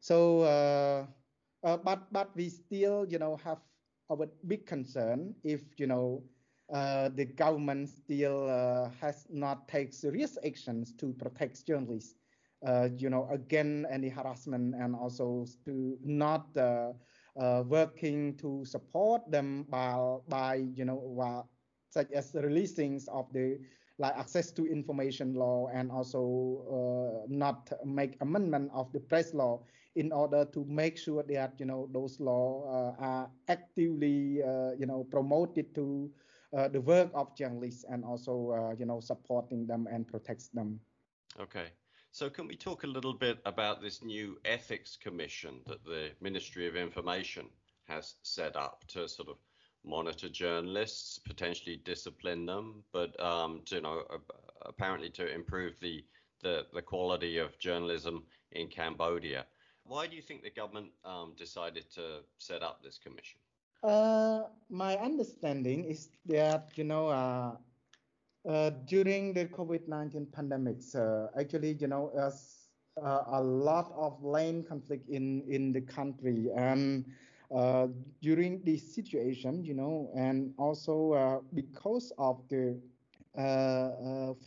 So 0.00 0.42
uh, 0.42 1.06
but 1.78 2.12
but 2.12 2.34
we 2.36 2.48
still 2.48 3.06
you 3.08 3.18
know 3.18 3.36
have 3.36 3.58
our 4.10 4.26
big 4.46 4.66
concern 4.66 5.34
if 5.44 5.78
you 5.78 5.86
know 5.86 6.22
the 6.70 7.24
government 7.36 7.88
still 7.88 8.48
has 9.00 9.26
not 9.30 9.68
take 9.68 9.92
serious 9.92 10.38
actions 10.44 10.92
to 10.94 11.12
protect 11.14 11.66
journalists 11.66 12.16
you 12.96 13.10
know 13.10 13.28
again 13.30 13.86
any 13.90 14.08
harassment 14.08 14.74
and 14.74 14.94
also 14.96 15.46
to 15.64 15.98
not 16.02 16.56
uh, 17.38 17.62
working 17.66 18.36
to 18.36 18.64
support 18.64 19.22
them 19.30 19.64
by 19.70 19.94
by 20.28 20.56
you 20.74 20.84
know 20.84 21.46
such 21.90 22.10
as 22.12 22.34
releasing 22.34 23.00
of 23.12 23.32
the 23.32 23.58
like 23.98 24.16
access 24.16 24.50
to 24.52 24.66
information 24.66 25.34
law 25.34 25.68
and 25.72 25.90
also 25.90 26.22
uh, 26.70 27.26
not 27.28 27.70
make 27.84 28.16
amendment 28.20 28.70
of 28.74 28.92
the 28.92 29.00
press 29.00 29.34
law 29.34 29.60
in 29.96 30.12
order 30.12 30.44
to 30.44 30.64
make 30.66 30.96
sure 30.96 31.22
that 31.22 31.54
you 31.58 31.66
know 31.66 31.88
those 31.92 32.20
law 32.20 32.64
uh, 32.68 33.02
are 33.04 33.30
actively 33.48 34.42
uh, 34.42 34.72
you 34.78 34.86
know 34.86 35.04
promoted 35.10 35.74
to 35.74 36.10
uh, 36.56 36.68
the 36.68 36.80
work 36.80 37.10
of 37.14 37.34
journalists 37.36 37.84
and 37.88 38.04
also 38.04 38.50
uh, 38.50 38.74
you 38.78 38.86
know 38.86 39.00
supporting 39.00 39.66
them 39.66 39.86
and 39.90 40.06
protects 40.06 40.48
them. 40.48 40.80
Okay 41.40 41.72
so 42.12 42.30
can 42.30 42.46
we 42.46 42.56
talk 42.56 42.84
a 42.84 42.86
little 42.86 43.14
bit 43.14 43.38
about 43.44 43.82
this 43.82 44.02
new 44.02 44.38
ethics 44.44 44.96
commission 44.96 45.60
that 45.66 45.84
the 45.84 46.10
Ministry 46.20 46.66
of 46.66 46.76
Information 46.76 47.46
has 47.86 48.14
set 48.22 48.56
up 48.56 48.84
to 48.88 49.08
sort 49.08 49.28
of 49.28 49.36
monitor 49.84 50.28
journalists, 50.28 51.18
potentially 51.18 51.76
discipline 51.84 52.46
them, 52.46 52.82
but 52.92 53.18
um, 53.20 53.62
to, 53.66 53.76
you 53.76 53.80
know, 53.80 54.02
apparently 54.62 55.10
to 55.10 55.32
improve 55.32 55.78
the, 55.80 56.04
the, 56.42 56.66
the 56.74 56.82
quality 56.82 57.38
of 57.38 57.58
journalism 57.58 58.24
in 58.52 58.68
Cambodia. 58.68 59.46
Why 59.84 60.06
do 60.06 60.16
you 60.16 60.22
think 60.22 60.42
the 60.42 60.50
government 60.50 60.90
um, 61.04 61.34
decided 61.36 61.90
to 61.94 62.20
set 62.38 62.62
up 62.62 62.82
this 62.82 62.98
commission? 62.98 63.40
Uh, 63.82 64.42
my 64.68 64.96
understanding 64.96 65.84
is 65.84 66.08
that 66.26 66.70
you 66.74 66.82
know 66.82 67.08
uh, 67.08 67.52
uh, 68.46 68.70
during 68.86 69.32
the 69.34 69.46
COVID-19 69.46 70.32
pandemic, 70.32 70.78
uh, 70.94 71.26
actually, 71.38 71.72
you 71.80 71.86
know, 71.86 72.10
as 72.18 72.68
uh, 73.02 73.22
a 73.32 73.42
lot 73.42 73.92
of 73.96 74.22
land 74.22 74.66
conflict 74.68 75.08
in 75.08 75.42
in 75.48 75.72
the 75.72 75.80
country, 75.80 76.48
and 76.56 77.04
uh, 77.54 77.88
during 78.20 78.62
this 78.64 78.94
situation, 78.94 79.64
you 79.64 79.74
know, 79.74 80.10
and 80.14 80.54
also 80.58 81.12
uh, 81.12 81.40
because 81.54 82.12
of 82.18 82.42
the 82.48 82.76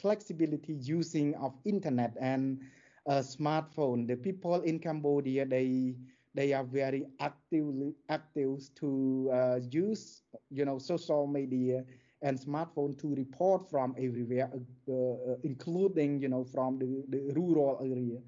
flexibility 0.01 0.73
using 0.73 1.33
of 1.35 1.53
internet 1.65 2.15
and 2.19 2.59
smartphone, 3.07 4.07
the 4.07 4.15
people 4.15 4.61
in 4.61 4.79
Cambodia 4.79 5.45
they 5.45 5.95
they 6.33 6.53
are 6.53 6.63
very 6.63 7.05
actively 7.19 7.93
active 8.09 8.59
to 8.75 9.31
use, 9.69 10.23
you 10.49 10.65
know, 10.65 10.77
social 10.77 11.27
media 11.27 11.83
and 12.21 12.37
smartphone 12.37 12.97
to 12.99 13.15
report 13.15 13.69
from 13.69 13.95
everywhere, 13.97 14.49
uh, 14.53 14.91
uh, 14.93 15.35
including 15.43 16.21
you 16.21 16.29
know 16.29 16.43
from 16.43 16.77
the, 16.79 17.03
the 17.09 17.33
rural 17.35 17.79
area. 17.81 18.19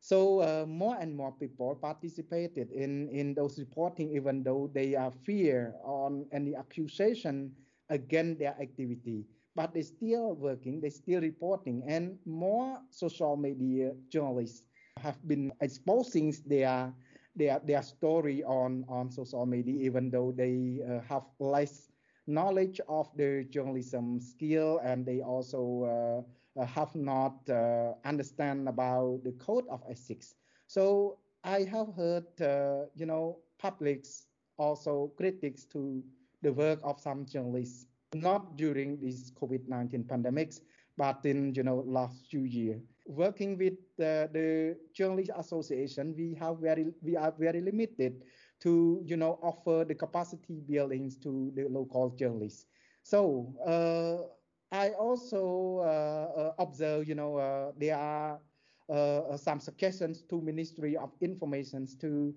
So 0.00 0.40
uh, 0.40 0.66
more 0.66 0.96
and 1.00 1.16
more 1.16 1.32
people 1.32 1.74
participated 1.76 2.70
in 2.72 3.08
in 3.10 3.34
those 3.34 3.58
reporting, 3.58 4.12
even 4.14 4.42
though 4.42 4.70
they 4.72 4.94
are 4.94 5.10
fear 5.10 5.74
on 5.84 6.26
any 6.32 6.54
accusation 6.54 7.52
against 7.90 8.38
their 8.38 8.54
activity. 8.60 9.24
But 9.54 9.74
they 9.74 9.82
still 9.82 10.34
working, 10.34 10.80
they 10.80 10.90
still 10.90 11.20
reporting, 11.20 11.82
and 11.86 12.18
more 12.26 12.80
social 12.90 13.36
media 13.36 13.94
journalists 14.08 14.66
have 14.98 15.16
been 15.26 15.52
exposing 15.60 16.32
their 16.46 16.92
their 17.34 17.60
their 17.64 17.82
story 17.82 18.42
on 18.44 18.84
on 18.88 19.10
social 19.10 19.46
media, 19.46 19.74
even 19.84 20.10
though 20.10 20.32
they 20.32 20.80
uh, 20.86 21.00
have 21.08 21.24
less 21.40 21.90
knowledge 22.26 22.80
of 22.88 23.08
the 23.16 23.46
journalism 23.50 24.20
skill 24.20 24.80
and 24.82 25.06
they 25.06 25.20
also 25.20 26.24
uh, 26.56 26.60
uh, 26.60 26.66
have 26.66 26.94
not 26.94 27.48
uh, 27.50 27.92
understand 28.04 28.68
about 28.68 29.20
the 29.24 29.32
code 29.32 29.64
of 29.70 29.82
ethics. 29.88 30.34
So 30.66 31.18
I 31.44 31.62
have 31.64 31.94
heard, 31.94 32.26
uh, 32.40 32.86
you 32.94 33.06
know, 33.06 33.38
publics 33.58 34.26
also 34.58 35.12
critics 35.16 35.64
to 35.66 36.02
the 36.42 36.52
work 36.52 36.80
of 36.82 37.00
some 37.00 37.26
journalists, 37.26 37.86
not 38.14 38.56
during 38.56 38.98
this 39.00 39.30
COVID-19 39.30 40.04
pandemics, 40.06 40.60
but 40.96 41.24
in, 41.24 41.54
you 41.54 41.62
know, 41.62 41.84
last 41.86 42.26
few 42.30 42.42
years. 42.44 42.80
Working 43.04 43.56
with 43.58 43.74
the 43.98 44.76
Journalist 44.92 45.30
Association, 45.36 46.14
we 46.16 46.34
have 46.40 46.58
very, 46.58 46.86
we 47.02 47.16
are 47.16 47.32
very 47.38 47.60
limited 47.60 48.24
to 48.60 49.02
you 49.04 49.16
know 49.16 49.38
offer 49.42 49.84
the 49.86 49.94
capacity 49.94 50.60
buildings 50.68 51.16
to 51.18 51.52
the 51.54 51.68
local 51.68 52.10
journalists. 52.10 52.66
So 53.02 53.54
uh, 53.66 54.26
I 54.74 54.90
also 54.90 55.80
uh, 55.80 56.40
uh 56.40 56.52
observe 56.58 57.08
you 57.08 57.14
know 57.14 57.36
uh, 57.36 57.72
there 57.78 57.96
are 57.96 58.40
uh, 58.88 59.36
some 59.36 59.60
suggestions 59.60 60.22
to 60.22 60.40
Ministry 60.40 60.96
of 60.96 61.10
Information 61.20 61.86
to 62.00 62.34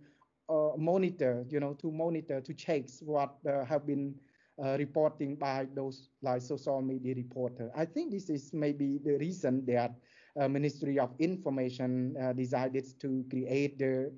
monitor 0.78 1.46
you 1.50 1.60
know 1.60 1.74
to 1.76 1.92
monitor 1.92 2.42
to 2.42 2.54
check 2.54 2.84
what 3.02 3.36
have 3.68 3.86
been 3.86 4.16
reporting 4.78 5.36
by 5.36 5.68
those 5.74 6.10
like 6.22 6.42
social 6.42 6.82
media 6.82 7.16
reporter. 7.16 7.72
I 7.76 7.86
think 7.86 8.12
this 8.12 8.30
is 8.30 8.52
maybe 8.52 9.00
the 9.04 9.18
reason 9.18 9.66
that 9.68 9.94
Ministry 10.50 11.00
of 11.00 11.14
Information 11.20 12.16
decided 12.36 13.00
to 13.00 13.26
create 13.30 13.78
the 13.78 14.12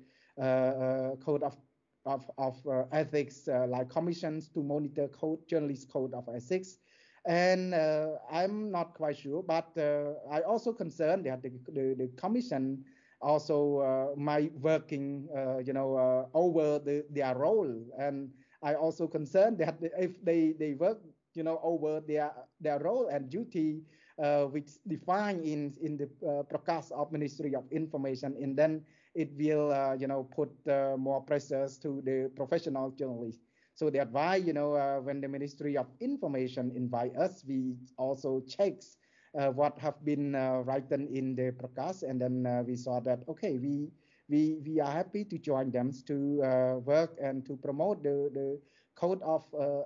code 1.22 1.42
of 1.42 1.56
of, 2.04 2.30
of 2.38 2.56
uh, 2.66 2.84
ethics, 2.92 3.48
uh, 3.48 3.66
like 3.68 3.88
commissions 3.90 4.48
to 4.48 4.62
monitor 4.62 5.08
code, 5.08 5.38
journalist 5.48 5.90
code 5.90 6.14
of 6.14 6.28
ethics. 6.34 6.78
And 7.26 7.72
uh, 7.74 8.16
I'm 8.30 8.70
not 8.70 8.94
quite 8.94 9.16
sure, 9.18 9.42
but 9.42 9.70
I 9.78 10.40
also 10.40 10.72
concerned 10.72 11.26
that 11.26 11.42
the, 11.42 11.50
the, 11.68 11.94
the 11.96 12.10
commission 12.16 12.84
also 13.22 13.78
uh, 13.78 14.18
my 14.18 14.50
working 14.60 15.28
uh, 15.34 15.58
you 15.58 15.72
know 15.72 15.94
uh, 15.96 16.26
over 16.34 16.78
the, 16.80 17.06
their 17.10 17.34
role 17.36 17.70
and 17.98 18.28
i 18.62 18.74
also 18.74 19.06
concerned 19.06 19.56
that 19.58 19.78
if 19.96 20.22
they 20.24 20.52
they 20.58 20.74
work 20.74 20.98
you 21.34 21.42
know 21.42 21.60
over 21.62 22.00
their 22.00 22.32
their 22.60 22.78
role 22.80 23.08
and 23.08 23.30
duty 23.30 23.80
which 24.50 24.70
defined 24.86 25.42
in 25.44 25.72
in 25.80 25.96
the 25.96 26.08
uh, 26.26 26.42
of 26.94 27.12
ministry 27.12 27.54
of 27.54 27.64
information 27.70 28.36
and 28.42 28.56
then 28.58 28.82
it 29.14 29.30
will 29.36 29.72
uh, 29.72 29.94
you 29.94 30.06
know 30.06 30.24
put 30.24 30.50
uh, 30.68 30.96
more 30.96 31.20
pressures 31.22 31.78
to 31.78 32.00
the 32.02 32.30
professional 32.36 32.90
journalists. 32.90 33.42
So 33.74 33.90
that's 33.90 34.10
why 34.12 34.36
you 34.36 34.52
know 34.52 34.74
uh, 34.74 35.00
when 35.00 35.20
the 35.20 35.28
ministry 35.28 35.76
of 35.76 35.86
information 36.00 36.72
invite 36.74 37.16
us 37.16 37.44
we 37.46 37.76
also 37.98 38.40
checks 38.40 38.96
uh, 39.38 39.48
what 39.50 39.78
have 39.78 40.04
been 40.04 40.34
uh, 40.34 40.62
written 40.66 41.06
in 41.08 41.34
the 41.34 41.52
podcast 41.52 42.02
and 42.02 42.20
then 42.20 42.46
uh, 42.46 42.62
we 42.66 42.76
saw 42.76 43.00
that 43.00 43.20
okay 43.28 43.58
we 43.58 43.90
we 44.28 44.58
we 44.64 44.80
are 44.80 44.90
happy 44.90 45.24
to 45.24 45.38
join 45.38 45.70
them 45.70 45.90
to 46.06 46.38
work 46.84 47.16
and 47.22 47.44
to 47.46 47.56
promote 47.56 48.02
the 48.02 48.30
the 48.34 48.60
code 48.94 49.22
of 49.22 49.44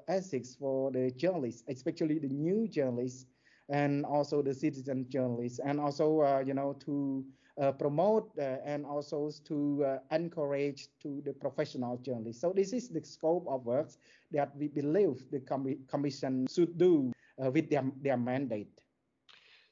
ethics 0.08 0.54
for 0.54 0.90
the 0.92 1.10
journalists 1.12 1.64
especially 1.68 2.18
the 2.18 2.28
new 2.28 2.66
journalists 2.68 3.26
and 3.68 4.04
also 4.04 4.42
the 4.42 4.54
citizen 4.54 5.06
journalists. 5.08 5.58
And 5.58 5.80
also 5.80 6.40
you 6.44 6.54
know 6.54 6.74
to 6.86 7.24
promote 7.72 8.30
uh, 8.38 8.58
and 8.64 8.84
also 8.84 9.30
to 9.44 9.84
uh, 9.84 9.98
encourage 10.14 10.88
to 11.02 11.22
the 11.24 11.32
professional 11.32 11.96
journalists. 11.98 12.40
So 12.40 12.52
this 12.52 12.72
is 12.72 12.88
the 12.88 13.02
scope 13.04 13.46
of 13.48 13.64
works 13.64 13.98
that 14.32 14.54
we 14.56 14.68
believe 14.68 15.30
the 15.30 15.40
com 15.40 15.76
commission 15.88 16.46
should 16.46 16.76
do 16.76 17.12
with 17.38 17.70
their, 17.70 17.84
their 18.02 18.16
mandate. 18.16 18.80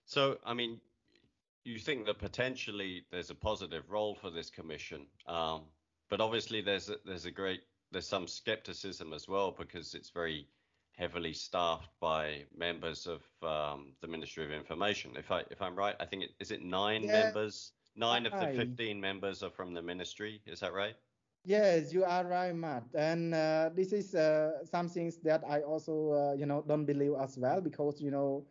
So, 0.06 0.38
I 0.44 0.54
mean, 0.54 0.80
you 1.64 1.78
think 1.78 2.06
that 2.06 2.18
potentially 2.18 3.06
there's 3.10 3.30
a 3.30 3.34
positive 3.34 3.90
role 3.90 4.14
for 4.14 4.30
this 4.30 4.50
commission, 4.50 5.06
um, 5.26 5.62
but 6.10 6.20
obviously 6.20 6.60
there's 6.60 6.90
a, 6.90 6.96
there's 7.04 7.24
a 7.24 7.30
great 7.30 7.62
there's 7.94 8.08
some 8.08 8.26
skepticism 8.26 9.12
as 9.12 9.28
well 9.28 9.54
because 9.56 9.94
it's 9.94 10.10
very 10.10 10.48
heavily 10.96 11.32
staffed 11.32 11.90
by 12.00 12.44
members 12.56 13.06
of 13.06 13.22
um, 13.42 13.92
the 14.00 14.08
Ministry 14.08 14.44
of 14.44 14.52
Information. 14.52 15.12
If 15.16 15.30
I 15.30 15.42
if 15.50 15.60
I'm 15.60 15.76
right, 15.76 15.96
I 16.00 16.06
think 16.06 16.24
it 16.24 16.30
is 16.40 16.50
it 16.50 16.62
nine 16.62 17.04
yeah. 17.04 17.24
members. 17.24 17.72
Nine 17.96 18.26
of 18.26 18.32
the 18.32 18.52
15 18.56 19.00
members 19.00 19.44
are 19.44 19.50
from 19.50 19.72
the 19.72 19.80
ministry. 19.80 20.42
Is 20.46 20.58
that 20.60 20.72
right? 20.72 20.96
Yes, 21.44 21.92
you 21.92 22.02
are 22.02 22.26
right, 22.26 22.52
Matt. 22.52 22.82
And 22.92 23.34
uh, 23.34 23.70
this 23.72 23.92
is 23.92 24.16
uh, 24.16 24.64
some 24.64 24.88
things 24.88 25.18
that 25.18 25.44
I 25.48 25.60
also, 25.60 26.10
uh, 26.10 26.34
you 26.34 26.44
know, 26.44 26.64
don't 26.66 26.86
believe 26.86 27.12
as 27.20 27.38
well 27.38 27.60
because, 27.60 28.00
you 28.00 28.10
know, 28.10 28.46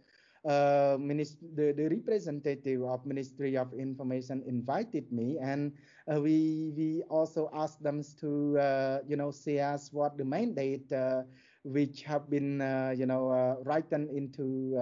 uh, 0.45 0.97
the, 0.97 1.73
the 1.75 1.87
representative 1.89 2.83
of 2.83 3.05
Ministry 3.05 3.55
of 3.55 3.73
Information 3.73 4.43
invited 4.45 5.11
me, 5.11 5.37
and 5.41 5.71
uh, 6.11 6.19
we 6.19 6.73
we 6.75 7.03
also 7.09 7.49
asked 7.53 7.81
them 7.81 8.03
to 8.19 8.59
uh, 8.59 8.99
you 9.07 9.15
know 9.15 9.31
see 9.31 9.59
us 9.59 9.93
what 9.93 10.17
the 10.17 10.25
mandate 10.25 10.91
uh, 10.91 11.23
which 11.63 12.03
have 12.03 12.29
been 12.29 12.61
uh, 12.61 12.93
you 12.95 13.05
know 13.05 13.29
uh, 13.29 13.55
written 13.63 14.09
into 14.09 14.75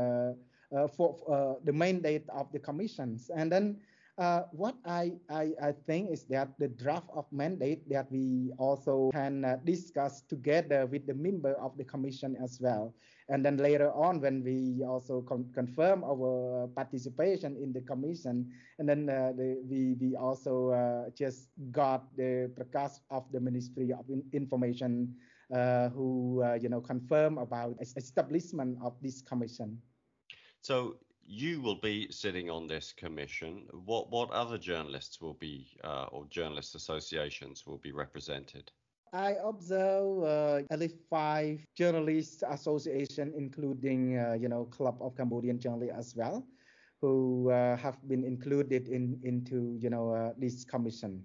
for 0.95 1.59
the 1.63 1.73
mandate 1.73 2.23
of 2.29 2.51
the 2.51 2.59
commissions, 2.59 3.29
and 3.35 3.51
then 3.51 3.77
uh, 4.21 4.43
what 4.51 4.75
I, 4.85 5.13
I, 5.29 5.51
I, 5.61 5.71
think 5.71 6.11
is 6.11 6.23
that 6.25 6.49
the 6.59 6.67
draft 6.67 7.07
of 7.15 7.25
mandate 7.31 7.89
that 7.89 8.11
we 8.11 8.51
also 8.57 9.09
can 9.13 9.45
uh, 9.45 9.57
discuss 9.65 10.21
together 10.21 10.85
with 10.85 11.07
the 11.07 11.13
member 11.13 11.53
of 11.53 11.77
the 11.77 11.83
commission 11.83 12.35
as 12.43 12.59
well. 12.61 12.93
And 13.29 13.43
then 13.43 13.57
later 13.57 13.91
on, 13.93 14.21
when 14.21 14.43
we 14.43 14.83
also 14.85 15.21
con- 15.21 15.49
confirm 15.55 16.03
our 16.03 16.67
participation 16.75 17.55
in 17.57 17.73
the 17.73 17.81
commission, 17.81 18.51
and 18.77 18.87
then 18.87 19.09
uh, 19.09 19.31
the, 19.35 19.57
we, 19.67 19.95
we 19.99 20.15
also 20.15 20.69
uh, 20.69 21.09
just 21.17 21.47
got 21.71 22.05
the 22.17 22.51
prakas 22.53 22.99
of 23.09 23.23
the 23.31 23.39
Ministry 23.39 23.91
of 23.91 24.05
in- 24.09 24.27
Information 24.33 25.15
uh, 25.15 25.30
who, 25.51 26.43
uh, 26.43 26.53
you 26.61 26.69
know, 26.69 26.81
confirm 26.81 27.37
about 27.37 27.75
establishment 27.81 28.77
of 28.81 28.93
this 29.01 29.21
commission. 29.21 29.81
So 30.61 30.97
you 31.25 31.61
will 31.61 31.79
be 31.79 32.07
sitting 32.11 32.49
on 32.49 32.67
this 32.67 32.93
commission. 32.93 33.65
What 33.71 34.11
what 34.11 34.31
other 34.31 34.57
journalists 34.57 35.21
will 35.21 35.35
be 35.35 35.77
uh, 35.83 36.05
or 36.11 36.25
journalist 36.29 36.75
associations 36.75 37.65
will 37.65 37.77
be 37.77 37.91
represented? 37.91 38.71
I 39.13 39.35
observe 39.43 40.23
uh, 40.23 40.61
at 40.69 40.79
least 40.79 40.95
five 41.09 41.65
journalist 41.75 42.43
association, 42.47 43.33
including 43.35 44.17
uh, 44.17 44.37
you 44.39 44.49
know 44.49 44.65
Club 44.65 44.97
of 45.01 45.15
Cambodian 45.15 45.59
Journalists 45.59 45.97
as 45.97 46.15
well, 46.15 46.45
who 47.01 47.49
uh, 47.49 47.75
have 47.77 47.97
been 48.07 48.23
included 48.23 48.87
in 48.87 49.19
into 49.23 49.77
you 49.79 49.89
know 49.89 50.11
uh, 50.11 50.33
this 50.37 50.63
commission. 50.63 51.23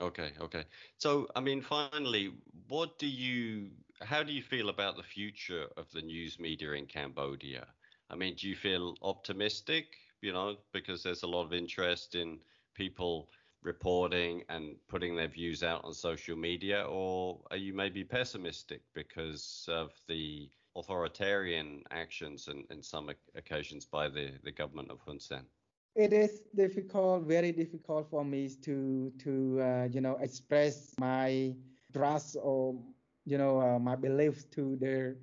Okay, 0.00 0.32
okay. 0.40 0.64
So 0.98 1.28
I 1.36 1.40
mean, 1.40 1.62
finally, 1.62 2.32
what 2.68 2.98
do 2.98 3.06
you? 3.06 3.70
How 4.02 4.22
do 4.22 4.32
you 4.32 4.42
feel 4.42 4.68
about 4.68 4.96
the 4.96 5.02
future 5.02 5.66
of 5.76 5.90
the 5.92 6.02
news 6.02 6.38
media 6.38 6.72
in 6.72 6.86
Cambodia? 6.86 7.66
I 8.10 8.16
mean, 8.16 8.34
do 8.34 8.48
you 8.48 8.56
feel 8.56 8.96
optimistic? 9.02 9.96
You 10.20 10.32
know, 10.32 10.56
because 10.72 11.02
there's 11.02 11.22
a 11.22 11.26
lot 11.28 11.44
of 11.44 11.52
interest 11.52 12.14
in 12.14 12.40
people 12.74 13.28
reporting 13.62 14.42
and 14.48 14.76
putting 14.88 15.16
their 15.16 15.28
views 15.28 15.62
out 15.62 15.84
on 15.84 15.94
social 15.94 16.36
media, 16.36 16.84
or 16.88 17.42
are 17.50 17.56
you 17.56 17.72
maybe 17.74 18.04
pessimistic 18.04 18.82
because 18.94 19.66
of 19.70 19.92
the 20.08 20.50
authoritarian 20.76 21.82
actions 21.90 22.48
and 22.48 22.64
in 22.70 22.82
some 22.82 23.10
occasions 23.34 23.84
by 23.86 24.08
the, 24.08 24.32
the 24.42 24.52
government 24.52 24.90
of 24.90 25.00
Hun 25.00 25.20
Sen? 25.20 25.46
It 25.94 26.12
is 26.12 26.42
difficult, 26.54 27.24
very 27.24 27.52
difficult 27.52 28.08
for 28.08 28.24
me 28.24 28.48
to 28.62 29.10
to 29.18 29.60
uh, 29.60 29.88
you 29.90 30.00
know 30.00 30.16
express 30.16 30.94
my 30.98 31.54
trust 31.94 32.36
or 32.42 32.76
you 33.24 33.38
know 33.38 33.60
uh, 33.60 33.78
my 33.78 33.96
belief 33.96 34.50
to 34.50 34.76
the 34.76 35.16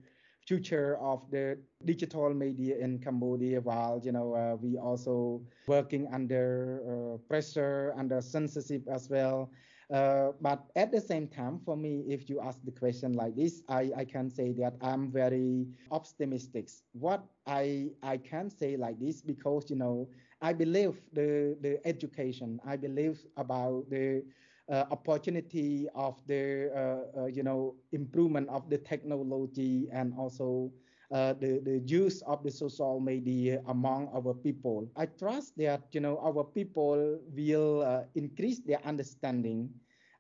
future 0.47 0.97
of 0.99 1.29
the 1.31 1.57
digital 1.85 2.33
media 2.33 2.77
in 2.77 2.99
Cambodia 2.99 3.61
while 3.61 4.01
you 4.03 4.11
know 4.11 4.33
uh, 4.33 4.55
we 4.55 4.77
also 4.77 5.41
working 5.67 6.07
under 6.13 6.81
uh, 6.87 7.17
pressure 7.29 7.93
under 7.97 8.21
censorship 8.21 8.83
as 8.89 9.09
well. 9.09 9.51
Uh, 9.91 10.31
but 10.41 10.71
at 10.77 10.91
the 10.91 11.01
same 11.01 11.27
time 11.27 11.59
for 11.59 11.75
me 11.75 12.03
if 12.07 12.29
you 12.29 12.39
ask 12.41 12.59
the 12.63 12.71
question 12.71 13.13
like 13.13 13.35
this 13.35 13.61
I, 13.69 13.91
I 13.97 14.05
can 14.05 14.29
say 14.29 14.53
that 14.53 14.75
I'm 14.81 15.11
very 15.11 15.67
optimistic. 15.91 16.69
What 16.93 17.23
I 17.45 17.89
I 18.01 18.17
can 18.17 18.49
say 18.49 18.77
like 18.77 18.99
this 18.99 19.21
because 19.21 19.69
you 19.69 19.75
know 19.75 20.07
I 20.41 20.53
believe 20.53 21.01
the 21.13 21.57
the 21.61 21.79
education 21.85 22.59
I 22.65 22.77
believe 22.77 23.25
about 23.37 23.89
the 23.89 24.23
uh, 24.71 24.85
opportunity 24.91 25.87
of 25.95 26.15
the 26.27 26.71
uh, 26.75 27.21
uh, 27.21 27.25
you 27.27 27.43
know 27.43 27.75
improvement 27.91 28.49
of 28.49 28.69
the 28.69 28.77
technology 28.77 29.87
and 29.91 30.13
also 30.17 30.71
uh, 31.11 31.33
the, 31.33 31.61
the 31.65 31.79
use 31.85 32.21
of 32.23 32.43
the 32.43 32.51
social 32.51 32.99
media 32.99 33.61
among 33.67 34.09
our 34.15 34.33
people. 34.33 34.89
I 34.97 35.05
trust 35.07 35.57
that 35.57 35.83
you 35.93 36.01
know 36.01 36.17
our 36.19 36.43
people 36.43 37.19
will 37.35 37.81
uh, 37.83 38.03
increase 38.15 38.59
their 38.61 38.81
understanding, 38.85 39.69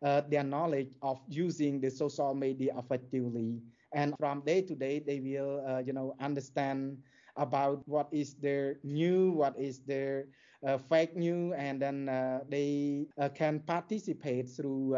uh, 0.03 0.21
their 0.29 0.43
knowledge 0.43 0.95
of 1.01 1.19
using 1.27 1.81
the 1.81 1.89
social 1.89 2.33
media 2.35 2.73
effectively, 2.77 3.59
and 3.93 4.15
from 4.19 4.41
day 4.41 4.61
to 4.61 4.75
day 4.75 4.99
they 4.99 5.19
will 5.19 5.81
you 5.85 5.93
know 5.93 6.15
understand 6.19 6.97
about 7.35 7.81
what 7.87 8.07
is 8.11 8.35
their 8.35 8.77
new, 8.83 9.31
what 9.31 9.57
is 9.57 9.79
their 9.79 10.27
uh, 10.65 10.77
fake 10.77 11.15
news, 11.15 11.53
and 11.57 11.81
then 11.81 12.07
uh, 12.09 12.39
they 12.49 13.07
uh, 13.19 13.29
can 13.29 13.59
participate 13.59 14.49
through 14.49 14.95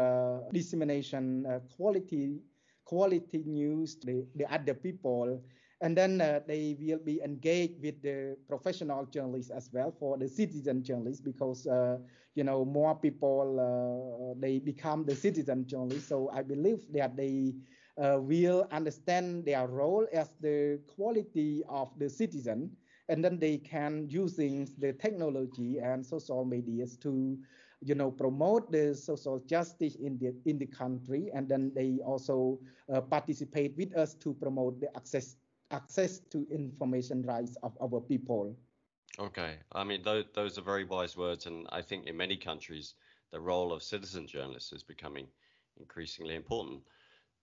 dissemination 0.52 1.44
quality 1.76 2.40
quality 2.84 3.42
news 3.46 3.96
to 3.96 4.06
the, 4.06 4.26
the 4.36 4.52
other 4.52 4.74
people. 4.74 5.42
And 5.80 5.96
then 5.96 6.20
uh, 6.20 6.40
they 6.46 6.76
will 6.80 6.98
be 6.98 7.20
engaged 7.22 7.82
with 7.82 8.00
the 8.02 8.36
professional 8.48 9.04
journalists 9.06 9.50
as 9.50 9.70
well 9.72 9.90
for 9.98 10.16
the 10.16 10.28
citizen 10.28 10.82
journalists 10.82 11.20
because 11.20 11.66
uh, 11.66 11.98
you 12.34 12.44
know 12.44 12.64
more 12.64 12.94
people 12.94 13.58
uh, 13.60 14.38
they 14.40 14.58
become 14.58 15.04
the 15.04 15.14
citizen 15.14 15.66
journalists. 15.66 16.08
So 16.08 16.30
i 16.32 16.42
believe 16.42 16.80
that 16.92 17.16
they 17.16 17.52
will 17.96 18.66
understand 18.70 19.44
their 19.44 19.66
role 19.66 20.06
as 20.12 20.32
the 20.40 20.78
quality 20.86 21.62
of 21.68 21.90
the 21.98 22.08
citizen 22.08 22.70
and 23.08 23.24
then 23.24 23.38
they 23.38 23.58
can 23.58 24.06
using 24.08 24.68
the 24.78 24.92
technology 24.92 25.78
and 25.78 26.04
social 26.04 26.44
medias 26.44 26.96
to 26.96 27.38
you 27.80 27.94
know 27.94 28.10
promote 28.10 28.70
the 28.70 28.94
social 28.94 29.38
justice 29.40 29.96
in 29.96 30.18
the 30.18 30.34
in 30.46 30.58
the 30.58 30.66
country 30.66 31.30
and 31.34 31.48
then 31.48 31.70
they 31.74 31.98
also 32.04 32.58
uh, 32.92 33.00
participate 33.00 33.76
with 33.76 33.94
us 33.96 34.14
to 34.14 34.34
promote 34.34 34.80
the 34.80 34.94
access 34.96 35.36
access 35.70 36.18
to 36.18 36.46
information 36.50 37.22
rights 37.22 37.56
of 37.62 37.76
our 37.80 38.00
people. 38.00 38.56
Okay. 39.18 39.58
I 39.72 39.84
mean 39.84 40.02
those 40.02 40.58
are 40.58 40.62
very 40.62 40.84
wise 40.84 41.16
words 41.16 41.46
and 41.46 41.66
i 41.70 41.82
think 41.82 42.06
in 42.06 42.16
many 42.16 42.36
countries 42.36 42.94
the 43.30 43.40
role 43.40 43.72
of 43.72 43.82
citizen 43.82 44.26
journalists 44.26 44.72
is 44.72 44.82
becoming 44.82 45.28
increasingly 45.78 46.34
important 46.34 46.82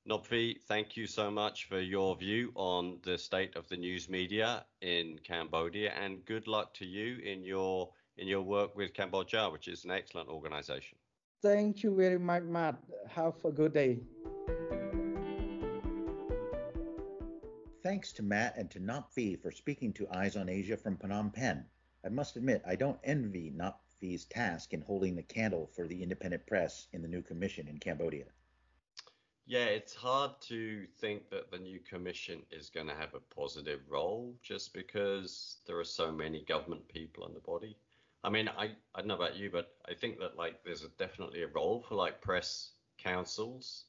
Nop 0.10 0.26
Vy, 0.26 0.56
thank 0.68 0.98
you 0.98 1.06
so 1.06 1.30
much 1.30 1.66
for 1.66 1.80
your 1.80 2.16
view 2.16 2.52
on 2.56 2.98
the 3.04 3.20
state 3.20 3.56
of 3.56 3.68
the 3.70 3.78
news 3.78 4.10
media 4.10 4.66
in 4.82 5.20
Cambodia, 5.24 5.92
and 5.92 6.26
good 6.26 6.48
luck 6.48 6.74
to 6.74 6.88
you 6.88 7.20
in 7.20 7.44
your 7.44 7.88
in 8.18 8.28
your 8.28 8.42
work 8.42 8.76
with 8.76 8.94
CamboJA, 8.94 9.52
which 9.52 9.68
is 9.68 9.86
an 9.86 9.92
excellent 9.92 10.28
organization. 10.28 10.98
Thank 11.44 11.84
you 11.84 11.96
very 11.96 12.18
much, 12.18 12.42
Matt. 12.42 12.80
Have 13.10 13.36
a 13.46 13.52
good 13.52 13.74
day. 13.74 14.00
Thanks 17.84 18.12
to 18.14 18.24
Matt 18.24 18.58
and 18.58 18.72
to 18.72 18.80
Nop 18.80 19.14
Vy 19.14 19.36
for 19.36 19.52
speaking 19.52 19.94
to 19.94 20.08
Eyes 20.12 20.36
on 20.36 20.50
Asia 20.50 20.78
from 20.78 20.98
Phnom 20.98 21.32
Penh. 21.32 21.64
I 22.04 22.10
must 22.10 22.38
admit, 22.38 22.64
I 22.66 22.76
don't 22.76 23.00
envy 23.04 23.52
Nop 23.56 23.76
Vy's 24.00 24.26
task 24.26 24.74
in 24.74 24.82
holding 24.82 25.16
the 25.16 25.22
candle 25.22 25.70
for 25.76 25.88
the 25.88 26.02
independent 26.02 26.48
press 26.48 26.88
in 26.92 27.04
the 27.04 27.08
new 27.08 27.22
commission 27.22 27.68
in 27.68 27.78
Cambodia. 27.78 28.26
Yeah, 29.52 29.66
it's 29.66 29.94
hard 29.94 30.32
to 30.44 30.88
think 31.02 31.30
that 31.30 31.52
the 31.52 31.58
new 31.58 31.82
commission 31.82 32.44
is 32.52 32.70
going 32.70 32.88
to 32.88 32.96
have 32.96 33.14
a 33.16 33.36
positive 33.36 33.82
role 33.90 34.34
just 34.42 34.74
because 34.74 35.58
there 35.68 35.78
are 35.78 35.84
so 35.84 36.10
many 36.10 36.46
government 36.46 36.88
people 36.88 37.28
in 37.28 37.34
the 37.34 37.42
body. 37.42 37.76
I 38.24 38.30
mean, 38.30 38.48
I, 38.48 38.72
I 38.96 39.00
don't 39.00 39.08
know 39.08 39.16
about 39.16 39.36
you, 39.36 39.50
but 39.50 39.76
I 39.90 39.94
think 39.94 40.20
that 40.20 40.38
like 40.38 40.64
there's 40.64 40.86
a, 40.86 40.88
definitely 40.98 41.44
a 41.44 41.48
role 41.48 41.84
for 41.86 41.96
like 41.96 42.22
press 42.22 42.70
councils, 42.98 43.88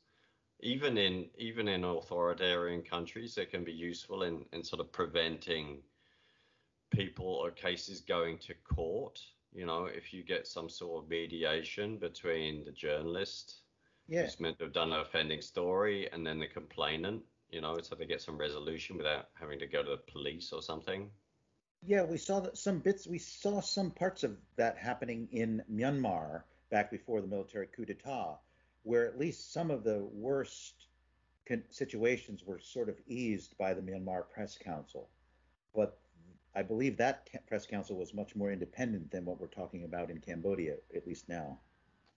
even 0.59 0.99
in 0.99 1.27
even 1.39 1.69
in 1.69 1.85
authoritarian 1.85 2.83
countries, 2.83 3.37
that 3.37 3.53
can 3.53 3.63
be 3.63 3.71
useful 3.71 4.25
in 4.25 4.45
in 4.53 4.65
sort 4.65 4.81
of 4.81 4.91
preventing 4.91 5.79
people 6.91 7.35
or 7.41 7.53
cases 7.53 8.01
going 8.01 8.37
to 8.39 8.55
court. 8.65 9.21
You 9.53 9.67
know, 9.67 9.85
if 9.85 10.13
you 10.13 10.25
get 10.25 10.49
some 10.49 10.69
sort 10.69 11.05
of 11.05 11.09
mediation 11.09 11.99
between 11.99 12.65
the 12.65 12.73
journalist 12.73 13.63
yeah. 14.09 14.23
who's 14.23 14.41
meant 14.41 14.59
to 14.59 14.65
have 14.65 14.73
done 14.73 14.93
an 14.93 15.01
offending 15.01 15.41
story 15.41 16.09
and 16.13 16.27
then 16.27 16.39
the 16.39 16.47
complainant, 16.47 17.23
you 17.51 17.61
know, 17.61 17.79
so 17.81 17.95
they 17.95 18.07
get 18.07 18.23
some 18.23 18.39
resolution 18.39 18.97
without 18.97 19.29
having 19.35 19.59
to 19.59 19.67
go 19.67 19.83
to 19.83 19.91
the 19.91 20.13
police 20.13 20.53
or 20.53 20.63
something. 20.63 21.11
Yeah, 21.85 22.05
we 22.05 22.17
saw 22.17 22.41
that 22.41 22.57
some 22.57 22.79
bits. 22.79 23.07
We 23.07 23.19
saw 23.19 23.61
some 23.61 23.91
parts 23.91 24.23
of 24.23 24.37
that 24.57 24.79
happening 24.79 25.29
in 25.33 25.63
Myanmar 25.71 26.43
back 26.71 26.91
before 26.91 27.21
the 27.21 27.27
military 27.27 27.67
coup 27.67 27.85
d'état, 27.85 28.39
where 28.85 29.07
at 29.07 29.19
least 29.19 29.53
some 29.53 29.71
of 29.71 29.83
the 29.83 30.05
worst 30.13 30.87
con- 31.47 31.65
situations 31.71 32.45
were 32.45 32.61
sort 32.61 32.89
of 32.89 33.01
eased 33.09 33.59
by 33.59 33.75
the 33.75 33.83
Myanmar 33.83 34.31
Press 34.31 34.57
Council. 34.57 35.09
But 35.75 35.99
I 36.55 36.63
believe 36.63 36.97
that 36.99 37.27
t- 37.27 37.39
press 37.47 37.67
council 37.67 37.97
was 37.97 38.15
much 38.15 38.37
more 38.37 38.53
independent 38.53 39.11
than 39.11 39.25
what 39.25 39.41
we're 39.41 39.47
talking 39.47 39.85
about 39.85 40.11
in 40.11 40.19
Cambodia, 40.19 40.77
at 40.95 41.07
least 41.07 41.29
now. 41.29 41.59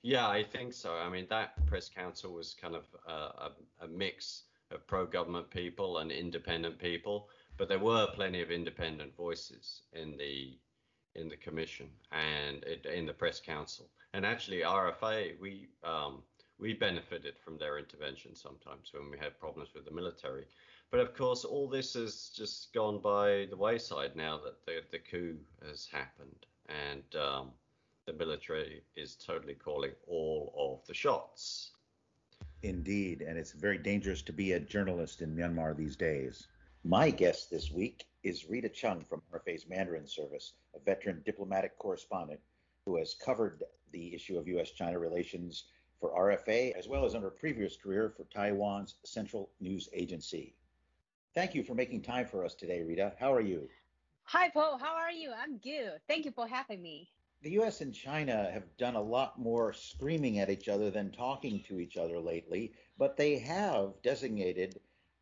Yeah, 0.05 0.27
I 0.27 0.43
think 0.43 0.71
so. 0.71 0.93
I 0.93 1.09
mean, 1.09 1.25
that 1.31 1.65
press 1.65 1.89
council 1.89 2.31
was 2.31 2.53
kind 2.53 2.75
of 2.75 2.83
a, 3.07 3.11
a, 3.11 3.51
a 3.81 3.87
mix 3.87 4.43
of 4.69 4.85
pro-government 4.85 5.49
people 5.49 5.97
and 5.97 6.11
independent 6.11 6.77
people. 6.77 7.27
but 7.57 7.67
there 7.69 7.79
were 7.79 8.05
plenty 8.13 8.39
of 8.43 8.51
independent 8.51 9.15
voices 9.15 9.81
in 9.93 10.15
the 10.15 10.59
in 11.15 11.27
the 11.27 11.37
commission 11.37 11.89
and 12.11 12.63
it, 12.65 12.85
in 12.85 13.07
the 13.07 13.13
press 13.13 13.39
council. 13.39 13.89
And 14.13 14.27
actually, 14.27 14.59
RFA 14.59 15.39
we 15.39 15.69
um, 15.83 16.21
we 16.59 16.73
benefited 16.73 17.39
from 17.43 17.57
their 17.57 17.79
intervention 17.79 18.35
sometimes 18.35 18.91
when 18.93 19.09
we 19.09 19.17
had 19.17 19.39
problems 19.39 19.69
with 19.73 19.85
the 19.85 19.97
military. 20.01 20.45
But 20.91 20.99
of 20.99 21.15
course, 21.15 21.45
all 21.45 21.67
this 21.67 21.93
has 21.95 22.29
just 22.35 22.71
gone 22.75 22.99
by 23.01 23.47
the 23.49 23.57
wayside 23.57 24.15
now 24.15 24.39
that 24.43 24.63
the, 24.67 24.83
the 24.91 24.99
coup 24.99 25.39
has 25.67 25.87
happened 25.91 26.45
and 26.69 27.15
um, 27.15 27.53
the 28.05 28.13
military 28.13 28.83
is 28.95 29.15
totally 29.15 29.55
calling 29.55 29.91
all 30.07 30.53
of 30.57 30.85
the 30.87 30.93
shots. 30.93 31.71
Indeed, 32.61 33.21
and 33.21 33.37
it's 33.37 33.51
very 33.51 33.79
dangerous 33.79 34.21
to 34.23 34.33
be 34.33 34.51
a 34.51 34.59
journalist 34.59 35.21
in 35.21 35.35
Myanmar 35.35 35.75
these 35.75 35.95
days. 35.95 36.47
My 36.83 37.09
guest 37.09 37.49
this 37.49 37.71
week 37.71 38.05
is 38.23 38.47
Rita 38.47 38.69
Chung 38.69 39.03
from 39.03 39.23
RFA's 39.33 39.67
Mandarin 39.67 40.05
service, 40.05 40.53
a 40.75 40.79
veteran 40.79 41.23
diplomatic 41.25 41.77
correspondent 41.79 42.39
who 42.85 42.97
has 42.97 43.15
covered 43.15 43.63
the 43.91 44.13
issue 44.13 44.37
of 44.37 44.47
U.S. 44.49 44.71
China 44.71 44.99
relations 44.99 45.65
for 45.99 46.11
RFA, 46.11 46.73
as 46.77 46.87
well 46.87 47.05
as 47.05 47.15
under 47.15 47.27
a 47.27 47.31
previous 47.31 47.75
career 47.75 48.13
for 48.15 48.25
Taiwan's 48.25 48.95
Central 49.03 49.49
News 49.59 49.89
Agency. 49.93 50.53
Thank 51.33 51.55
you 51.55 51.63
for 51.63 51.73
making 51.73 52.03
time 52.03 52.27
for 52.27 52.45
us 52.45 52.53
today, 52.53 52.83
Rita. 52.83 53.13
How 53.19 53.33
are 53.33 53.41
you? 53.41 53.67
Hi, 54.25 54.49
Paul. 54.49 54.77
How 54.77 54.95
are 54.95 55.11
you? 55.11 55.31
I'm 55.35 55.57
good. 55.57 55.99
Thank 56.07 56.25
you 56.25 56.31
for 56.31 56.47
having 56.47 56.81
me. 56.81 57.09
The 57.41 57.51
US 57.59 57.81
and 57.81 57.93
China 57.93 58.49
have 58.51 58.75
done 58.77 58.95
a 58.95 59.01
lot 59.01 59.39
more 59.39 59.71
screaming 59.73 60.39
at 60.39 60.49
each 60.49 60.67
other 60.67 60.89
than 60.89 61.11
talking 61.11 61.61
to 61.63 61.79
each 61.79 61.97
other 61.97 62.19
lately, 62.19 62.73
but 62.97 63.17
they 63.17 63.37
have 63.39 64.01
designated 64.01 64.79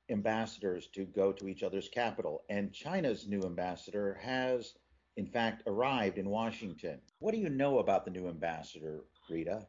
ambassadors 0.09 0.87
to 0.87 1.05
go 1.05 1.31
to 1.33 1.47
each 1.47 1.63
other's 1.63 1.89
capital. 1.89 2.43
And 2.49 2.73
China's 2.73 3.27
new 3.27 3.43
ambassador 3.43 4.13
has, 4.21 4.75
in 5.17 5.25
fact, 5.25 5.63
arrived 5.67 6.17
in 6.17 6.29
Washington. 6.29 7.01
What 7.19 7.33
do 7.33 7.39
you 7.39 7.49
know 7.49 7.79
about 7.79 8.05
the 8.05 8.11
new 8.11 8.27
ambassador, 8.27 9.03
Rita? 9.29 9.67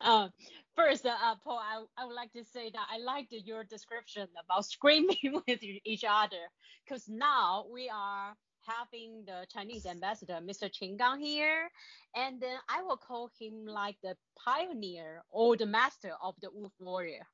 Uh, 0.00 0.28
first, 0.74 1.06
uh, 1.06 1.34
Paul, 1.42 1.58
I, 1.58 1.84
I 1.96 2.04
would 2.04 2.14
like 2.14 2.32
to 2.34 2.44
say 2.44 2.70
that 2.70 2.86
I 2.90 2.98
liked 2.98 3.32
your 3.32 3.64
description 3.64 4.28
about 4.44 4.66
screaming 4.66 5.16
with 5.46 5.62
each 5.62 6.04
other 6.06 6.50
because 6.84 7.08
now 7.08 7.66
we 7.72 7.88
are 7.88 8.36
having 8.66 9.24
the 9.26 9.46
Chinese 9.52 9.86
ambassador, 9.86 10.40
Mr. 10.42 10.70
Qin 10.70 10.98
Gang 10.98 11.20
here, 11.20 11.70
and 12.14 12.40
then 12.40 12.56
I 12.68 12.82
will 12.82 12.96
call 12.96 13.30
him 13.38 13.66
like 13.66 13.96
the 14.02 14.16
pioneer 14.44 15.22
or 15.30 15.56
the 15.56 15.66
master 15.66 16.12
of 16.22 16.34
the 16.40 16.50
wolf 16.52 16.72
warrior. 16.78 17.26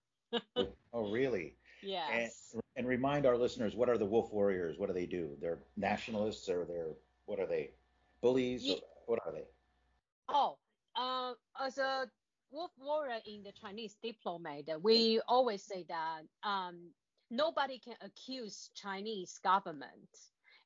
oh, 0.56 0.68
oh, 0.92 1.10
really? 1.10 1.54
Yes. 1.82 2.52
And, 2.54 2.62
and, 2.76 2.88
remind 2.88 3.26
our 3.26 3.36
listeners, 3.36 3.74
what 3.74 3.88
are 3.88 3.98
the 3.98 4.06
wolf 4.06 4.32
warriors? 4.32 4.78
What 4.78 4.88
do 4.88 4.94
they 4.94 5.06
do? 5.06 5.30
They're 5.40 5.58
nationalists, 5.76 6.48
or 6.48 6.64
they're 6.64 6.94
what 7.26 7.38
are 7.38 7.46
they? 7.46 7.70
Bullies? 8.20 8.70
What 9.06 9.18
are 9.26 9.32
they? 9.32 9.44
Oh, 10.28 10.58
uh, 10.96 11.32
as 11.60 11.78
a 11.78 12.06
wolf 12.50 12.70
warrior 12.78 13.18
in 13.26 13.42
the 13.42 13.52
Chinese 13.52 13.96
diplomat, 14.02 14.64
we 14.80 15.20
always 15.26 15.62
say 15.62 15.84
that 15.88 16.22
um, 16.48 16.90
nobody 17.30 17.78
can 17.78 17.94
accuse 18.00 18.70
Chinese 18.74 19.40
government 19.42 20.08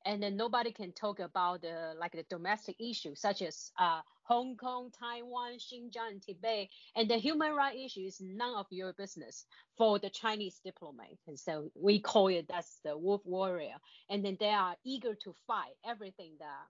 and 0.07 0.23
then 0.23 0.37
nobody 0.37 0.71
can 0.73 0.93
talk 0.93 1.19
about 1.19 1.63
the 1.63 1.95
like 1.99 2.13
the 2.13 2.25
domestic 2.31 2.77
issues 2.81 3.21
such 3.21 3.43
as 3.43 3.73
uh, 3.79 4.01
Hong 4.23 4.57
Kong, 4.57 4.91
Taiwan, 4.99 5.59
Xinjiang, 5.59 6.11
and 6.11 6.23
Tibet, 6.23 6.69
and 6.95 7.11
the 7.11 7.17
human 7.17 7.53
rights 7.53 7.79
issues 7.85 8.21
none 8.21 8.55
of 8.55 8.67
your 8.71 8.93
business 8.93 9.45
for 9.77 9.99
the 9.99 10.11
Chinese 10.11 10.61
diplomat. 10.65 11.11
And 11.27 11.39
so 11.39 11.71
we 11.75 12.01
call 12.01 12.29
it 12.29 12.47
that's 12.49 12.79
the 12.85 12.97
wolf 12.97 13.23
warrior, 13.25 13.77
and 14.09 14.25
then 14.25 14.37
they 14.39 14.51
are 14.51 14.77
eager 14.85 15.15
to 15.25 15.35
fight 15.47 15.75
everything 15.85 16.33
that 16.39 16.67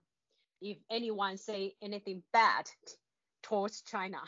if 0.61 0.77
anyone 0.89 1.37
say 1.37 1.75
anything 1.81 2.23
bad 2.33 2.69
towards 3.43 3.81
China, 3.81 4.19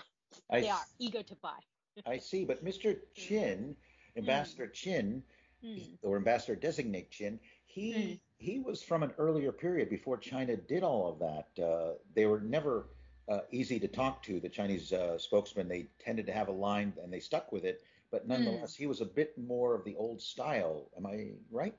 I 0.50 0.62
they 0.62 0.70
are 0.70 0.86
eager 1.00 1.24
to 1.24 1.36
fight. 1.36 1.64
I 2.06 2.20
see, 2.20 2.46
but 2.46 2.64
Mr. 2.64 2.98
Chin, 3.16 3.76
Ambassador 4.16 4.68
mm. 4.68 4.74
Qin, 4.74 5.22
mm. 5.66 5.98
or 6.04 6.18
Ambassador 6.18 6.56
designate 6.56 7.12
Qin, 7.12 7.40
he 7.70 7.94
mm 7.94 8.20
he 8.40 8.60
was 8.60 8.82
from 8.82 9.04
an 9.04 9.12
earlier 9.18 9.52
period 9.52 9.90
before 9.90 10.18
China 10.18 10.56
did 10.56 10.82
all 10.82 11.10
of 11.12 11.20
that. 11.20 11.62
Uh, 11.62 11.96
they 12.16 12.26
were 12.26 12.40
never 12.40 12.86
uh, 13.28 13.42
easy 13.52 13.80
to 13.80 13.88
talk 13.88 14.24
to. 14.24 14.40
The 14.40 14.50
Chinese 14.50 14.94
uh, 14.94 15.18
spokesman 15.18 15.68
they 15.68 15.90
tended 16.00 16.26
to 16.28 16.32
have 16.32 16.48
a 16.48 16.54
line 16.54 16.94
and 17.04 17.12
they 17.12 17.20
stuck 17.20 17.52
with 17.52 17.66
it. 17.66 17.84
But 18.12 18.24
hmm. 18.24 18.30
nonetheless, 18.30 18.74
mm. 18.74 18.78
he 18.78 18.88
was 18.88 19.02
a 19.02 19.06
bit 19.06 19.38
more 19.38 19.76
of 19.76 19.84
the 19.84 19.96
old 19.98 20.22
style. 20.22 20.90
Am 20.98 21.06
I 21.06 21.32
right? 21.52 21.76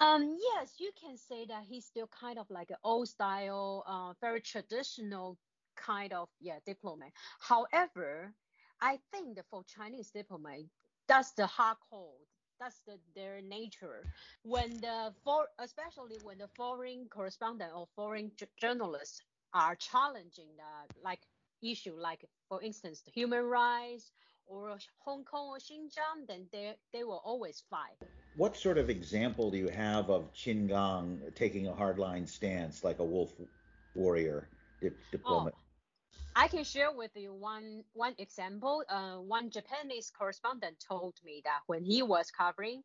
Um, 0.00 0.38
yes, 0.40 0.74
you 0.78 0.92
can 0.98 1.18
say 1.18 1.44
that 1.46 1.64
he's 1.68 1.84
still 1.84 2.08
kind 2.08 2.38
of 2.38 2.48
like 2.50 2.70
an 2.70 2.76
old 2.84 3.08
style, 3.08 3.82
uh, 3.86 4.14
very 4.20 4.40
traditional 4.40 5.36
kind 5.76 6.12
of 6.12 6.28
yeah 6.40 6.58
diplomat. 6.66 7.10
However, 7.40 8.32
I 8.80 9.00
think 9.10 9.36
that 9.36 9.46
for 9.50 9.64
Chinese 9.64 10.10
diplomat, 10.10 10.60
that's 11.08 11.32
the 11.32 11.46
hard 11.46 11.78
code 11.90 12.28
that's 12.60 12.80
the, 12.86 12.98
their 13.14 13.40
nature. 13.40 14.04
When 14.42 14.80
the 14.80 15.12
for 15.24 15.46
especially 15.58 16.18
when 16.22 16.38
the 16.38 16.48
foreign 16.56 17.06
correspondent 17.10 17.72
or 17.74 17.86
foreign 17.94 18.30
journalists 18.60 19.20
are 19.54 19.74
challenging 19.76 20.48
the 20.56 20.94
like 21.02 21.20
issue, 21.62 21.94
like 21.96 22.24
for 22.48 22.62
instance, 22.62 23.02
the 23.02 23.10
human 23.10 23.44
rights 23.44 24.12
or 24.46 24.78
Hong 25.00 25.24
Kong 25.24 25.48
or 25.48 25.58
Xinjiang, 25.58 26.26
then 26.26 26.46
they 26.52 26.74
they 26.92 27.04
will 27.04 27.22
always 27.24 27.62
fight. 27.70 27.96
What 28.36 28.56
sort 28.56 28.78
of 28.78 28.88
example 28.88 29.50
do 29.50 29.58
you 29.58 29.68
have 29.68 30.10
of 30.10 30.32
Qin 30.32 30.68
Gang 30.68 31.20
taking 31.34 31.66
a 31.66 31.72
hardline 31.72 32.28
stance 32.28 32.84
like 32.84 33.00
a 33.00 33.04
wolf 33.04 33.32
warrior 33.94 34.48
dip- 34.80 34.98
diplomat? 35.10 35.54
Oh. 35.56 35.67
I 36.38 36.46
can 36.46 36.62
share 36.62 36.92
with 36.92 37.10
you 37.16 37.34
one 37.34 37.82
one 37.94 38.14
example. 38.18 38.84
Uh, 38.88 39.16
one 39.16 39.50
Japanese 39.50 40.12
correspondent 40.16 40.76
told 40.78 41.14
me 41.24 41.42
that 41.44 41.62
when 41.66 41.82
he 41.82 42.00
was 42.00 42.30
covering, 42.30 42.84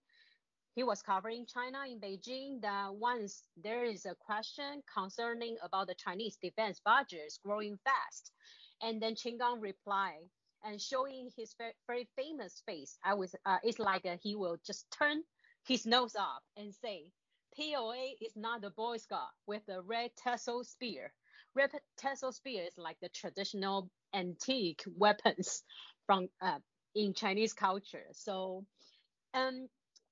he 0.74 0.82
was 0.82 1.04
covering 1.04 1.46
China 1.46 1.84
in 1.88 2.00
Beijing. 2.00 2.62
That 2.62 2.96
once 2.96 3.44
there 3.56 3.84
is 3.86 4.08
a 4.08 4.16
question 4.16 4.82
concerning 4.92 5.58
about 5.62 5.86
the 5.86 5.94
Chinese 5.94 6.36
defense 6.42 6.82
budgets 6.84 7.38
growing 7.46 7.78
fast, 7.84 8.32
and 8.82 9.00
then 9.00 9.14
Qin 9.14 9.38
Gang 9.38 9.62
replied 9.62 10.28
and 10.64 10.82
showing 10.82 11.30
his 11.38 11.54
very, 11.88 12.10
famous 12.16 12.64
face. 12.66 12.98
I 13.04 13.14
was, 13.14 13.36
uh, 13.46 13.60
it's 13.62 13.78
like 13.78 14.08
uh, 14.08 14.18
he 14.24 14.36
will 14.36 14.58
just 14.66 14.90
turn 14.90 15.22
his 15.68 15.86
nose 15.86 16.16
up 16.16 16.42
and 16.58 16.74
say, 16.74 17.12
"PLA 17.56 18.18
is 18.20 18.36
not 18.36 18.64
a 18.64 18.72
Boy 18.72 18.98
Scout 18.98 19.34
with 19.46 19.62
a 19.70 19.80
red 19.80 20.10
tassel 20.18 20.64
spear." 20.64 21.14
Repetito 21.58 22.34
spear 22.34 22.64
is 22.66 22.78
like 22.78 22.98
the 23.02 23.10
traditional 23.10 23.90
antique 24.14 24.84
weapons 24.98 25.64
from 26.06 26.28
uh, 26.42 26.60
in 26.96 27.14
Chinese 27.14 27.54
culture. 27.54 28.06
So, 28.12 28.66
um, 29.34 29.68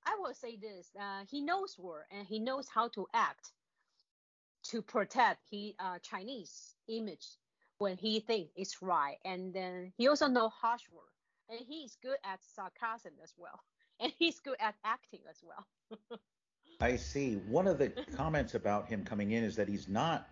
I 0.05 0.17
will 0.19 0.33
say 0.33 0.57
this: 0.57 0.89
uh, 0.99 1.23
he 1.29 1.41
knows 1.41 1.75
war 1.77 2.05
and 2.11 2.25
he 2.27 2.39
knows 2.39 2.67
how 2.73 2.89
to 2.89 3.07
act 3.13 3.51
to 4.63 4.81
protect 4.81 5.41
his 5.49 5.73
uh, 5.79 5.99
Chinese 5.99 6.75
image 6.87 7.25
when 7.77 7.97
he 7.97 8.19
thinks 8.19 8.51
it's 8.55 8.81
right, 8.81 9.17
and 9.25 9.53
then 9.53 9.91
he 9.97 10.07
also 10.07 10.27
know 10.27 10.49
harsh 10.49 10.83
word, 10.91 11.01
and 11.49 11.59
he's 11.67 11.97
good 12.03 12.17
at 12.23 12.39
sarcasm 12.55 13.13
as 13.23 13.33
well, 13.37 13.59
and 13.99 14.13
he's 14.19 14.39
good 14.39 14.57
at 14.59 14.75
acting 14.85 15.21
as 15.29 15.37
well. 15.43 16.19
I 16.81 16.95
see. 16.95 17.35
One 17.35 17.67
of 17.67 17.77
the 17.77 17.89
comments 18.15 18.55
about 18.55 18.87
him 18.87 19.03
coming 19.03 19.31
in 19.31 19.43
is 19.43 19.55
that 19.55 19.67
he's 19.67 19.87
not 19.87 20.27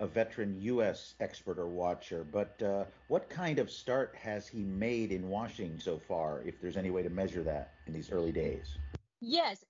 a 0.00 0.06
veteran 0.06 0.60
U.S. 0.60 1.14
expert 1.20 1.58
or 1.58 1.68
watcher, 1.68 2.24
but 2.24 2.60
uh, 2.62 2.84
what 3.08 3.28
kind 3.28 3.58
of 3.58 3.70
start 3.70 4.14
has 4.20 4.48
he 4.48 4.62
made 4.62 5.12
in 5.12 5.28
Washington 5.28 5.78
so 5.78 5.98
far, 5.98 6.42
if 6.42 6.60
there's 6.60 6.76
any 6.76 6.90
way 6.90 7.02
to 7.02 7.10
measure 7.10 7.42
that 7.42 7.74
in 7.86 7.92
these 7.92 8.10
early 8.10 8.32
days? 8.32 8.76
Yes, 9.20 9.64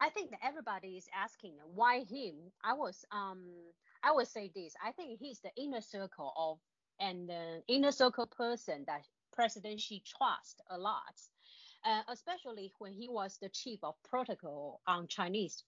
I 0.00 0.10
think 0.10 0.30
that 0.30 0.40
everybody 0.44 0.96
is 0.96 1.08
asking 1.14 1.54
why 1.74 2.04
him. 2.04 2.34
I 2.62 2.74
was 2.74 3.04
um 3.10 3.40
I 4.02 4.12
would 4.12 4.28
say 4.28 4.50
this. 4.54 4.74
I 4.84 4.92
think 4.92 5.18
he's 5.18 5.40
the 5.40 5.50
inner 5.56 5.80
circle 5.80 6.32
of 6.36 6.58
and 7.00 7.28
the 7.28 7.62
inner 7.68 7.90
circle 7.90 8.26
person 8.26 8.84
that 8.86 9.02
President 9.32 9.80
Xi 9.80 10.02
trusts 10.04 10.60
a 10.70 10.78
lot, 10.78 11.20
uh, 11.84 12.02
especially 12.08 12.72
when 12.78 12.92
he 12.92 13.08
was 13.08 13.38
the 13.38 13.48
chief 13.48 13.80
of 13.82 13.94
protocol 14.08 14.80
on 14.86 15.08
Chinese 15.08 15.64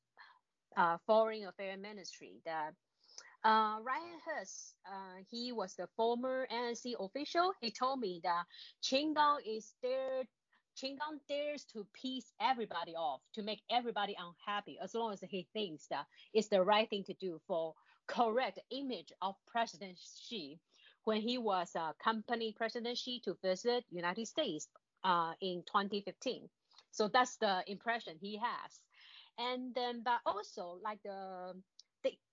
uh, 0.76 0.98
foreign 1.06 1.46
affairs 1.46 1.80
ministry. 1.80 2.34
That 2.44 2.74
uh, 3.46 3.78
Ryan 3.80 4.18
Hass, 4.26 4.74
uh, 4.90 5.22
he 5.30 5.52
was 5.52 5.74
the 5.74 5.86
former 5.96 6.48
NSC 6.52 6.94
official. 6.98 7.52
He 7.60 7.70
told 7.70 8.00
me 8.00 8.20
that 8.24 8.44
Qin 8.82 9.14
Gang 9.14 9.38
is 9.46 9.72
there. 9.82 10.24
Qin 10.76 10.98
Gang 10.98 11.20
dares 11.28 11.64
to 11.72 11.86
piss 11.94 12.32
everybody 12.40 12.96
off, 12.96 13.20
to 13.34 13.42
make 13.42 13.62
everybody 13.70 14.16
unhappy, 14.18 14.78
as 14.82 14.94
long 14.94 15.12
as 15.12 15.20
he 15.30 15.46
thinks 15.52 15.86
that 15.86 16.06
it's 16.34 16.48
the 16.48 16.60
right 16.60 16.90
thing 16.90 17.04
to 17.04 17.14
do 17.14 17.40
for 17.46 17.74
correct 18.08 18.58
image 18.70 19.12
of 19.22 19.36
President 19.46 19.96
Xi 20.28 20.58
when 21.04 21.20
he 21.20 21.38
was 21.38 21.70
uh, 21.76 21.92
company 22.02 22.52
President 22.52 22.98
Xi 22.98 23.20
to 23.20 23.36
visit 23.42 23.84
United 23.90 24.26
States 24.26 24.68
uh, 25.04 25.32
in 25.40 25.62
2015. 25.66 26.48
So 26.90 27.08
that's 27.08 27.36
the 27.36 27.62
impression 27.68 28.16
he 28.20 28.38
has. 28.38 28.80
And 29.38 29.72
then, 29.74 30.02
but 30.04 30.18
also 30.26 30.78
like 30.82 30.98
the 31.04 31.54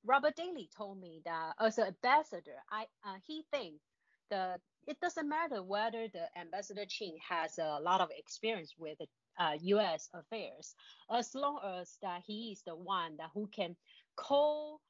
Robert 0.05 0.35
Daly 0.35 0.69
told 0.75 0.99
me 0.99 1.21
that 1.25 1.53
as 1.59 1.77
an 1.77 1.87
ambassador, 1.87 2.57
I 2.71 2.83
uh, 3.05 3.15
he 3.25 3.45
thinks 3.51 3.83
the 4.29 4.59
it 4.87 4.99
doesn't 4.99 5.29
matter 5.29 5.63
whether 5.63 6.07
the 6.07 6.27
ambassador 6.37 6.85
Qin 6.85 7.13
has 7.27 7.57
a 7.57 7.79
lot 7.81 8.01
of 8.01 8.09
experience 8.17 8.73
with 8.77 8.97
uh, 9.39 9.53
U.S. 9.61 10.09
affairs, 10.13 10.75
as 11.11 11.33
long 11.33 11.59
as 11.79 11.97
that 12.01 12.21
he 12.25 12.51
is 12.51 12.61
the 12.65 12.75
one 12.75 13.17
that 13.17 13.29
who 13.33 13.47
can 13.47 13.75
call, 14.15 14.81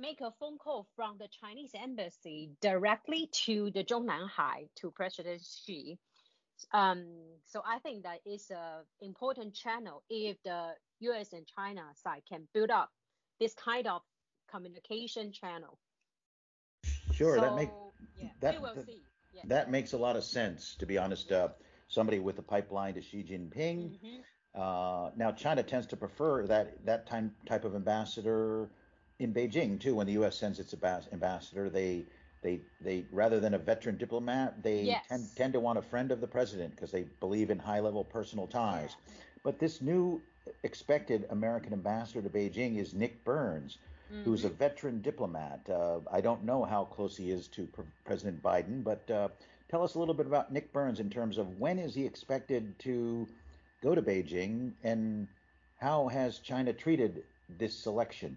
make 0.00 0.20
a 0.20 0.32
phone 0.40 0.58
call 0.58 0.86
from 0.96 1.16
the 1.18 1.28
Chinese 1.40 1.72
embassy 1.74 2.50
directly 2.60 3.28
to 3.44 3.70
the 3.72 3.84
Zhongnanhai 3.84 4.68
to 4.76 4.90
President 4.90 5.42
Xi. 5.42 5.98
Um, 6.72 7.06
so 7.46 7.62
I 7.66 7.78
think 7.80 8.02
that 8.02 8.20
is 8.26 8.50
a 8.50 8.82
important 9.00 9.54
channel 9.54 10.02
if 10.10 10.36
the 10.42 10.70
U.S. 11.00 11.32
and 11.32 11.46
China 11.46 11.82
side 11.94 12.22
can 12.28 12.48
build 12.52 12.70
up 12.70 12.90
this 13.38 13.54
kind 13.54 13.86
of 13.86 14.02
communication 14.48 15.32
channel. 15.32 15.78
Sure, 17.12 17.36
so, 17.36 17.40
that 17.40 17.54
makes 17.56 17.72
yeah, 18.16 18.28
that, 18.40 18.62
that. 18.62 18.86
Yeah. 19.32 19.42
that 19.46 19.70
makes 19.70 19.92
a 19.92 19.98
lot 19.98 20.16
of 20.16 20.24
sense. 20.24 20.74
To 20.76 20.86
be 20.86 20.98
honest, 20.98 21.32
uh, 21.32 21.48
somebody 21.88 22.18
with 22.18 22.38
a 22.38 22.42
pipeline 22.42 22.94
to 22.94 23.02
Xi 23.02 23.22
Jinping. 23.24 23.98
Mhm. 23.98 24.24
Uh, 24.54 25.10
now, 25.16 25.32
China 25.32 25.62
tends 25.62 25.86
to 25.88 25.96
prefer 25.96 26.46
that 26.46 26.84
that 26.86 27.06
time, 27.06 27.34
type 27.46 27.64
of 27.64 27.74
ambassador 27.74 28.68
in 29.18 29.32
Beijing 29.34 29.80
too. 29.80 29.94
When 29.94 30.06
the 30.06 30.14
U.S. 30.14 30.36
sends 30.36 30.58
its 30.58 30.74
ambassador, 31.12 31.68
they 31.70 32.06
they 32.42 32.60
they 32.80 33.04
rather 33.12 33.40
than 33.40 33.54
a 33.54 33.58
veteran 33.58 33.96
diplomat, 33.96 34.62
they 34.62 34.82
Yes. 34.82 35.04
tend 35.08 35.28
tend 35.36 35.52
to 35.54 35.60
want 35.60 35.78
a 35.78 35.82
friend 35.82 36.10
of 36.12 36.20
the 36.20 36.26
president 36.28 36.74
because 36.74 36.90
they 36.90 37.04
believe 37.20 37.50
in 37.50 37.58
high 37.58 37.80
level 37.80 38.04
personal 38.04 38.46
ties. 38.46 38.96
Yeah. 39.06 39.14
But 39.42 39.58
this 39.58 39.80
new 39.82 40.22
expected 40.62 41.26
American 41.30 41.72
ambassador 41.72 42.22
to 42.22 42.30
Beijing 42.30 42.76
is 42.78 42.94
Nick 42.94 43.24
Burns, 43.24 43.78
who's 44.24 44.44
a 44.44 44.48
Mhm. 44.48 44.50
veteran 44.50 45.00
diplomat. 45.00 45.68
Uh, 45.68 46.00
I 46.10 46.20
don't 46.20 46.44
know 46.44 46.64
how 46.64 46.84
close 46.84 47.16
he 47.16 47.30
is 47.30 47.48
to 47.48 47.66
Pre- 47.66 47.84
President 48.04 48.42
Biden, 48.42 48.82
but 48.84 49.10
uh, 49.10 49.28
tell 49.68 49.82
us 49.82 49.94
a 49.94 49.98
little 49.98 50.14
bit 50.14 50.26
about 50.26 50.52
Nick 50.52 50.72
Burns 50.72 51.00
in 51.00 51.10
terms 51.10 51.38
of 51.38 51.58
when 51.58 51.78
is 51.78 51.94
he 51.94 52.04
expected 52.06 52.78
to 52.80 53.28
go 53.82 53.94
to 53.94 54.02
Beijing 54.02 54.74
and 54.82 55.28
how 55.76 56.08
has 56.08 56.38
China 56.38 56.72
treated 56.72 57.24
this 57.48 57.74
selection? 57.78 58.36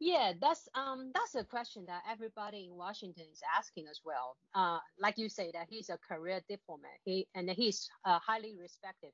Yeah, 0.00 0.32
that's 0.40 0.68
um 0.74 1.10
that's 1.14 1.34
a 1.34 1.44
question 1.44 1.84
that 1.86 2.02
everybody 2.08 2.64
in 2.66 2.76
Washington 2.76 3.24
is 3.32 3.42
asking 3.56 3.86
as 3.88 4.00
well. 4.04 4.36
Uh, 4.54 4.78
like 4.98 5.18
you 5.18 5.28
say 5.28 5.50
that 5.52 5.68
he's 5.68 5.88
a 5.90 5.98
career 5.98 6.40
diplomat. 6.48 6.98
He 7.04 7.28
and 7.34 7.50
he's 7.50 7.90
uh, 8.04 8.18
highly 8.20 8.54
respected 8.58 9.12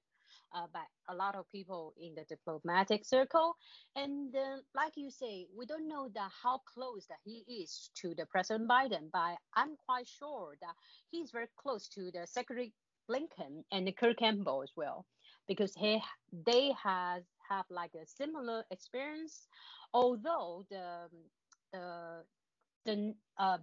uh, 0.56 0.66
by 0.72 0.80
a 1.10 1.14
lot 1.14 1.36
of 1.36 1.50
people 1.52 1.94
in 2.00 2.14
the 2.14 2.24
diplomatic 2.24 3.04
circle. 3.04 3.56
And 3.94 4.34
uh, 4.34 4.58
like 4.74 4.94
you 4.96 5.10
say, 5.10 5.46
we 5.56 5.66
don't 5.66 5.88
know 5.88 6.08
that 6.14 6.30
how 6.42 6.60
close 6.74 7.06
that 7.08 7.18
he 7.24 7.44
is 7.62 7.90
to 8.02 8.14
the 8.16 8.26
President 8.26 8.68
Biden, 8.68 9.10
but 9.12 9.36
I'm 9.54 9.76
quite 9.86 10.08
sure 10.08 10.56
that 10.62 10.74
he's 11.10 11.30
very 11.30 11.48
close 11.56 11.88
to 11.90 12.10
the 12.12 12.26
Secretary 12.26 12.72
Blinken 13.10 13.64
and 13.72 13.96
Kurt 13.96 14.18
Campbell 14.18 14.62
as 14.64 14.72
well, 14.76 15.06
because 15.46 15.74
he 15.76 16.02
they 16.46 16.72
has 16.82 17.22
have 17.50 17.66
like 17.70 17.92
a 17.94 18.06
similar 18.06 18.64
experience 18.72 19.46
although 19.94 20.66
the 20.70 21.08
the 21.72 22.24
the 22.84 23.14
uh, 23.38 23.58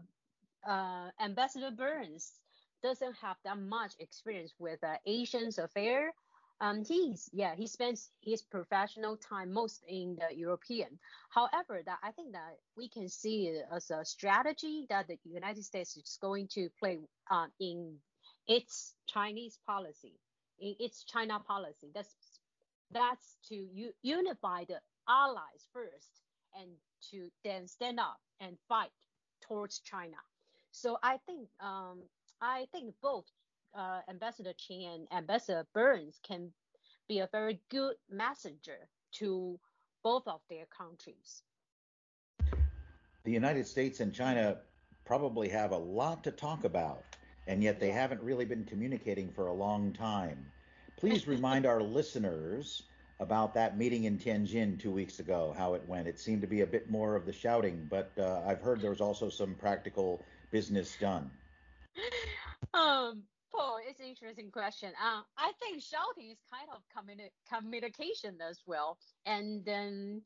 uh, 0.67 1.09
ambassador 1.21 1.71
Burns 1.71 2.33
doesn't 2.83 3.15
have 3.21 3.37
that 3.45 3.57
much 3.57 3.93
experience 3.99 4.53
with 4.59 4.83
uh, 4.83 4.95
Asians 5.05 5.57
affair. 5.57 6.13
Um, 6.63 6.85
he's 6.85 7.29
yeah 7.33 7.55
he 7.57 7.67
spends 7.67 8.09
his 8.21 8.41
professional 8.41 9.17
time 9.17 9.51
most 9.51 9.83
in 9.85 10.15
the 10.15 10.33
European. 10.33 10.97
However, 11.29 11.81
that 11.85 11.99
I 12.01 12.11
think 12.11 12.31
that 12.31 12.55
we 12.77 12.87
can 12.87 13.09
see 13.09 13.47
it 13.47 13.65
as 13.75 13.91
a 13.91 14.05
strategy 14.05 14.85
that 14.89 15.07
the 15.07 15.17
United 15.25 15.65
States 15.65 15.97
is 15.97 16.17
going 16.21 16.47
to 16.53 16.69
play 16.79 16.99
uh, 17.29 17.47
in 17.59 17.97
its 18.47 18.95
Chinese 19.07 19.59
policy, 19.67 20.13
in 20.57 20.75
its 20.79 21.03
China 21.03 21.39
policy. 21.45 21.91
That's 21.93 22.15
that's 22.91 23.35
to 23.49 23.55
u- 23.55 23.95
unify 24.01 24.63
the 24.63 24.79
allies 25.09 25.67
first 25.73 26.21
and 26.55 26.69
to 27.11 27.29
then 27.43 27.67
stand 27.67 27.99
up 27.99 28.19
and 28.39 28.55
fight 28.69 28.95
towards 29.41 29.79
China. 29.79 30.21
So 30.71 30.97
I 31.03 31.17
think 31.25 31.49
um, 31.59 32.03
I 32.41 32.67
think 32.71 32.95
both 33.01 33.25
uh, 33.75 34.01
Ambassador 34.09 34.53
Qin 34.53 34.95
and 34.95 35.07
Ambassador 35.11 35.65
Burns 35.73 36.19
can 36.23 36.51
be 37.07 37.19
a 37.19 37.29
very 37.31 37.59
good 37.69 37.95
messenger 38.09 38.87
to 39.13 39.59
both 40.03 40.27
of 40.27 40.41
their 40.49 40.65
countries. 40.65 41.43
The 43.23 43.31
United 43.31 43.67
States 43.67 43.99
and 43.99 44.13
China 44.13 44.57
probably 45.05 45.49
have 45.49 45.71
a 45.71 45.77
lot 45.77 46.23
to 46.25 46.31
talk 46.31 46.63
about, 46.63 47.03
and 47.47 47.63
yet 47.63 47.79
they 47.79 47.91
haven't 47.91 48.21
really 48.21 48.45
been 48.45 48.65
communicating 48.65 49.31
for 49.31 49.47
a 49.47 49.53
long 49.53 49.93
time. 49.93 50.45
Please 50.97 51.27
remind 51.27 51.65
our 51.65 51.81
listeners 51.99 52.83
about 53.19 53.53
that 53.53 53.77
meeting 53.77 54.03
in 54.05 54.17
Tianjin 54.17 54.79
two 54.79 54.91
weeks 54.91 55.19
ago, 55.19 55.53
how 55.57 55.73
it 55.75 55.83
went. 55.87 56.07
It 56.07 56.19
seemed 56.19 56.41
to 56.41 56.47
be 56.47 56.61
a 56.61 56.67
bit 56.67 56.89
more 56.89 57.15
of 57.15 57.25
the 57.25 57.31
shouting, 57.31 57.87
but 57.89 58.11
uh, 58.17 58.41
I've 58.45 58.61
heard 58.61 58.81
there 58.81 58.89
was 58.89 59.01
also 59.01 59.29
some 59.29 59.55
practical 59.55 60.21
business 60.51 60.95
done. 60.99 61.31
Um, 62.73 63.23
Paul, 63.55 63.79
it's 63.87 63.99
an 63.99 64.07
interesting 64.07 64.51
question. 64.51 64.91
Uh, 65.01 65.21
I 65.37 65.51
think 65.61 65.81
shouting 65.81 66.31
is 66.31 66.39
kind 66.51 66.69
of 66.73 66.81
communi- 66.95 67.31
communication 67.53 68.37
as 68.47 68.59
well. 68.65 68.97
And 69.25 69.63
then 69.65 70.23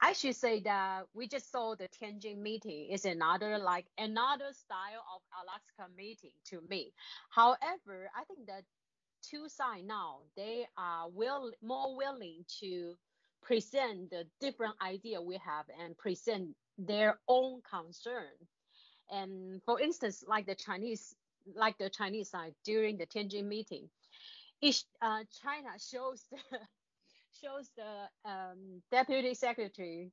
I 0.00 0.12
should 0.12 0.36
say 0.36 0.60
that 0.60 1.04
we 1.14 1.28
just 1.28 1.50
saw 1.50 1.74
the 1.74 1.88
Tianjin 1.88 2.38
meeting 2.38 2.88
is 2.90 3.04
another 3.04 3.58
like 3.58 3.86
another 3.98 4.52
style 4.52 5.04
of 5.14 5.20
Alaska 5.42 5.92
meeting 5.96 6.32
to 6.46 6.60
me. 6.68 6.92
However, 7.30 8.10
I 8.16 8.24
think 8.24 8.46
that 8.46 8.64
two 9.22 9.48
sides 9.48 9.84
now 9.86 10.20
they 10.36 10.66
are 10.78 11.08
will 11.10 11.52
more 11.62 11.96
willing 11.96 12.44
to 12.60 12.94
present 13.42 14.10
the 14.10 14.24
different 14.40 14.74
idea 14.82 15.20
we 15.20 15.38
have 15.44 15.66
and 15.82 15.96
present 15.98 16.54
their 16.78 17.18
own 17.28 17.60
concern. 17.68 18.32
And 19.10 19.60
for 19.64 19.80
instance, 19.80 20.24
like 20.26 20.46
the 20.46 20.54
Chinese, 20.54 21.14
like 21.54 21.78
the 21.78 21.90
Chinese 21.90 22.30
side 22.30 22.54
during 22.64 22.96
the 22.96 23.06
Tianjin 23.06 23.46
meeting, 23.46 23.88
each, 24.60 24.84
uh, 25.00 25.24
China 25.42 25.70
shows 25.78 26.24
the 26.30 26.38
shows 27.42 27.70
the 27.76 28.30
um, 28.30 28.82
deputy 28.90 29.34
secretary 29.34 30.12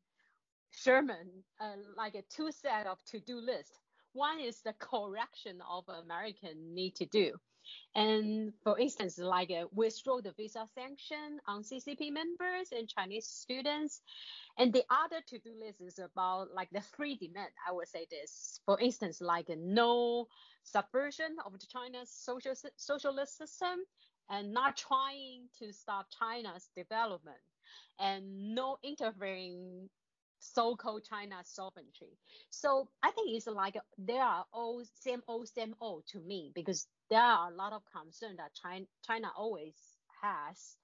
Sherman 0.72 1.44
uh, 1.60 1.74
like 1.96 2.16
a 2.16 2.24
two 2.30 2.52
set 2.52 2.88
of 2.88 3.04
to-do 3.06 3.40
list. 3.40 3.80
One 4.14 4.40
is 4.40 4.62
the 4.62 4.74
correction 4.74 5.60
of 5.70 5.84
American 5.90 6.74
need 6.74 6.96
to 6.96 7.06
do, 7.06 7.34
and 7.96 8.54
for 8.64 8.78
instance, 8.80 9.18
like 9.18 9.52
uh, 9.52 9.66
withdraw 9.74 10.22
the 10.22 10.32
visa 10.34 10.68
sanction 10.76 11.40
on 11.48 11.64
CCP 11.64 12.12
members 12.12 12.72
and 12.72 12.88
Chinese 12.88 13.26
students. 13.26 14.02
And 14.58 14.74
the 14.74 14.84
other 14.90 15.22
to-do 15.28 15.52
list 15.60 15.82
is 15.82 16.00
about 16.00 16.54
like 16.54 16.70
the 16.72 16.82
three 16.82 17.16
demand. 17.16 17.50
I 17.68 17.72
would 17.72 17.88
say 17.88 18.06
this, 18.10 18.60
for 18.66 18.80
instance, 18.80 19.22
like 19.22 19.50
a 19.50 19.56
no 19.56 20.28
subversion 20.64 21.38
of 21.46 21.54
the 21.54 21.66
China's 21.68 22.10
social 22.12 22.54
socialist 22.76 23.38
system, 23.38 23.80
and 24.30 24.54
not 24.54 24.78
trying 24.78 25.48
to 25.60 25.72
stop 25.72 26.08
China's 26.20 26.70
development, 26.76 27.38
and 28.00 28.54
no 28.56 28.78
interfering 28.84 29.90
so-called 30.40 31.04
China's 31.04 31.48
sovereignty. 31.48 32.18
So 32.50 32.90
I 33.02 33.12
think 33.12 33.30
it's 33.36 33.48
like 33.48 33.78
they 33.98 34.18
are 34.18 34.46
all 34.54 34.84
same 35.00 35.22
old, 35.28 35.48
same 35.48 35.76
old 35.80 36.06
to 36.12 36.20
me 36.20 36.52
because 36.54 36.88
there 37.10 37.22
are 37.22 37.52
a 37.52 37.56
lot 37.56 37.74
of 37.74 37.82
concern 37.92 38.36
that 38.38 38.54
China, 38.54 38.86
China 39.06 39.32
always 39.38 39.76
has. 40.22 40.76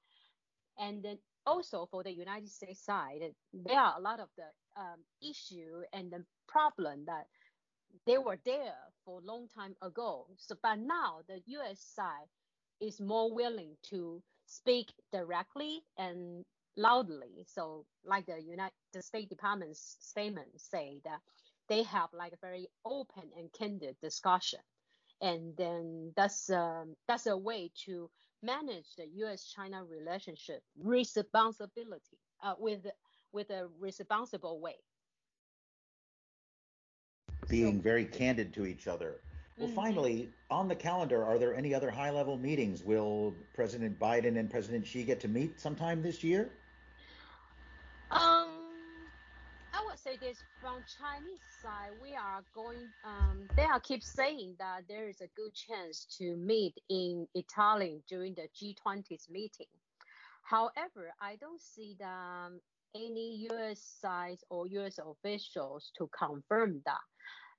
And 0.77 1.03
then 1.03 1.17
also 1.45 1.87
for 1.91 2.03
the 2.03 2.13
United 2.13 2.49
States 2.49 2.83
side, 2.83 3.21
there 3.53 3.79
are 3.79 3.95
a 3.97 4.01
lot 4.01 4.19
of 4.19 4.29
the 4.37 4.81
um, 4.81 4.99
issue 5.21 5.83
and 5.93 6.11
the 6.11 6.25
problem 6.47 7.05
that 7.05 7.27
they 8.05 8.17
were 8.17 8.39
there 8.45 8.75
for 9.05 9.19
a 9.19 9.25
long 9.25 9.47
time 9.47 9.75
ago. 9.81 10.27
So, 10.37 10.55
but 10.61 10.79
now 10.79 11.19
the 11.27 11.41
U.S. 11.45 11.79
side 11.95 12.27
is 12.81 12.99
more 12.99 13.33
willing 13.33 13.75
to 13.89 14.21
speak 14.45 14.87
directly 15.11 15.81
and 15.97 16.43
loudly. 16.77 17.45
So, 17.47 17.85
like 18.05 18.25
the 18.25 18.41
United 18.41 18.73
the 18.93 19.01
State 19.01 19.29
Department's 19.29 19.97
statement 20.01 20.49
say 20.57 21.01
that 21.05 21.19
they 21.69 21.83
have 21.83 22.09
like 22.13 22.33
a 22.33 22.37
very 22.41 22.67
open 22.85 23.23
and 23.37 23.51
candid 23.53 23.95
discussion, 24.01 24.59
and 25.23 25.57
then 25.57 26.13
that's 26.17 26.51
um, 26.51 26.97
that's 27.07 27.27
a 27.27 27.37
way 27.37 27.71
to 27.85 28.11
manage 28.43 28.95
the 28.97 29.07
U.S.-China 29.07 29.89
relationship 29.89 30.63
responsibility 30.83 32.19
uh, 32.43 32.55
with 32.59 32.87
with 33.33 33.51
a 33.51 33.69
responsible 33.79 34.61
way. 34.61 34.77
Being 37.49 37.81
very 37.81 38.05
candid 38.05 38.53
to 38.53 38.65
each 38.65 38.87
other. 38.87 39.21
Well, 39.57 39.69
Mhm. 39.69 39.75
finally, 39.75 40.33
on 40.49 40.67
the 40.67 40.75
calendar, 40.75 41.23
are 41.23 41.37
there 41.39 41.55
any 41.55 41.73
other 41.73 41.91
high 41.91 42.11
level 42.11 42.37
meetings? 42.37 42.83
Will 42.83 43.35
President 43.53 43.99
Biden 43.99 44.37
and 44.39 44.49
President 44.49 44.85
Xi 44.87 45.03
get 45.03 45.19
to 45.21 45.27
meet 45.29 45.59
sometime 45.59 46.01
this 46.01 46.23
year? 46.23 46.51
Say 50.13 50.27
this 50.27 50.43
from 50.61 50.83
Chinese 50.99 51.41
side, 51.61 51.91
we 51.99 52.13
are 52.13 52.43
going. 52.53 52.87
Um, 53.03 53.47
they 53.55 53.63
are 53.63 53.79
keep 53.79 54.03
saying 54.03 54.55
that 54.59 54.81
there 54.87 55.07
is 55.07 55.21
a 55.21 55.27
good 55.35 55.53
chance 55.55 56.05
to 56.19 56.35
meet 56.35 56.75
in 56.89 57.27
Italy 57.33 58.03
during 58.07 58.35
the 58.35 58.47
G20's 58.55 59.27
meeting. 59.31 59.71
However, 60.43 61.13
I 61.19 61.37
don't 61.37 61.61
see 61.61 61.95
the, 61.97 62.05
um, 62.05 62.59
any 62.93 63.47
U.S. 63.51 63.81
side 64.01 64.37
or 64.51 64.67
U.S. 64.67 64.99
officials 64.99 65.91
to 65.97 66.07
confirm 66.15 66.81
that. 66.85 67.01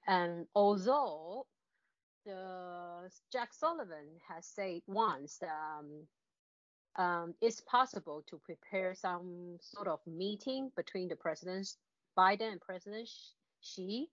And 0.06 0.46
although 0.54 1.46
the 2.24 3.10
Jake 3.32 3.52
Sullivan 3.52 4.20
has 4.28 4.46
said 4.46 4.82
once 4.86 5.40
um, 5.42 6.06
um, 6.96 7.34
it's 7.40 7.60
possible 7.62 8.22
to 8.28 8.40
prepare 8.44 8.94
some 8.94 9.58
sort 9.60 9.88
of 9.88 9.98
meeting 10.06 10.70
between 10.76 11.08
the 11.08 11.16
presidents 11.16 11.78
Biden 12.16 12.53
and 12.53 12.61
President 12.61 13.09
Xi. 13.61 14.09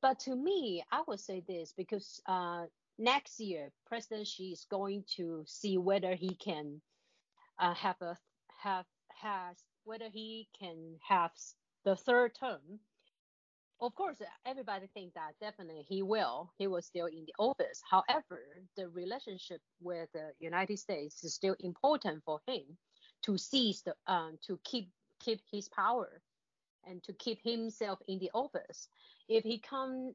But 0.00 0.18
to 0.20 0.34
me, 0.34 0.82
I 0.90 1.02
would 1.06 1.20
say 1.20 1.42
this 1.46 1.72
because 1.76 2.20
uh, 2.26 2.64
next 2.98 3.40
year 3.40 3.70
President 3.86 4.26
Xi 4.26 4.52
is 4.52 4.66
going 4.70 5.04
to 5.16 5.44
see 5.46 5.78
whether 5.78 6.14
he 6.14 6.34
can 6.34 6.80
uh, 7.58 7.74
have 7.74 8.00
a 8.02 8.16
have 8.62 8.86
has 9.08 9.56
whether 9.84 10.08
he 10.08 10.48
can 10.58 10.96
have 11.06 11.30
the 11.84 11.96
third 11.96 12.34
term. 12.34 12.80
Of 13.80 13.96
course, 13.96 14.18
everybody 14.46 14.86
thinks 14.94 15.14
that 15.14 15.34
definitely 15.40 15.84
he 15.88 16.02
will. 16.02 16.52
He 16.56 16.68
was 16.68 16.86
still 16.86 17.06
in 17.06 17.24
the 17.26 17.34
office. 17.36 17.82
However, 17.90 18.40
the 18.76 18.88
relationship 18.88 19.60
with 19.80 20.08
the 20.12 20.30
United 20.38 20.78
States 20.78 21.24
is 21.24 21.34
still 21.34 21.56
important 21.58 22.22
for 22.24 22.40
him 22.46 22.62
to 23.22 23.36
seize 23.36 23.82
the 23.82 23.94
um, 24.06 24.38
to 24.46 24.58
keep 24.64 24.90
keep 25.20 25.40
his 25.50 25.68
power 25.68 26.22
and 26.88 27.02
to 27.04 27.12
keep 27.14 27.42
himself 27.42 27.98
in 28.08 28.18
the 28.18 28.30
office. 28.34 28.88
If 29.28 29.44
he 29.44 29.58
can 29.58 30.14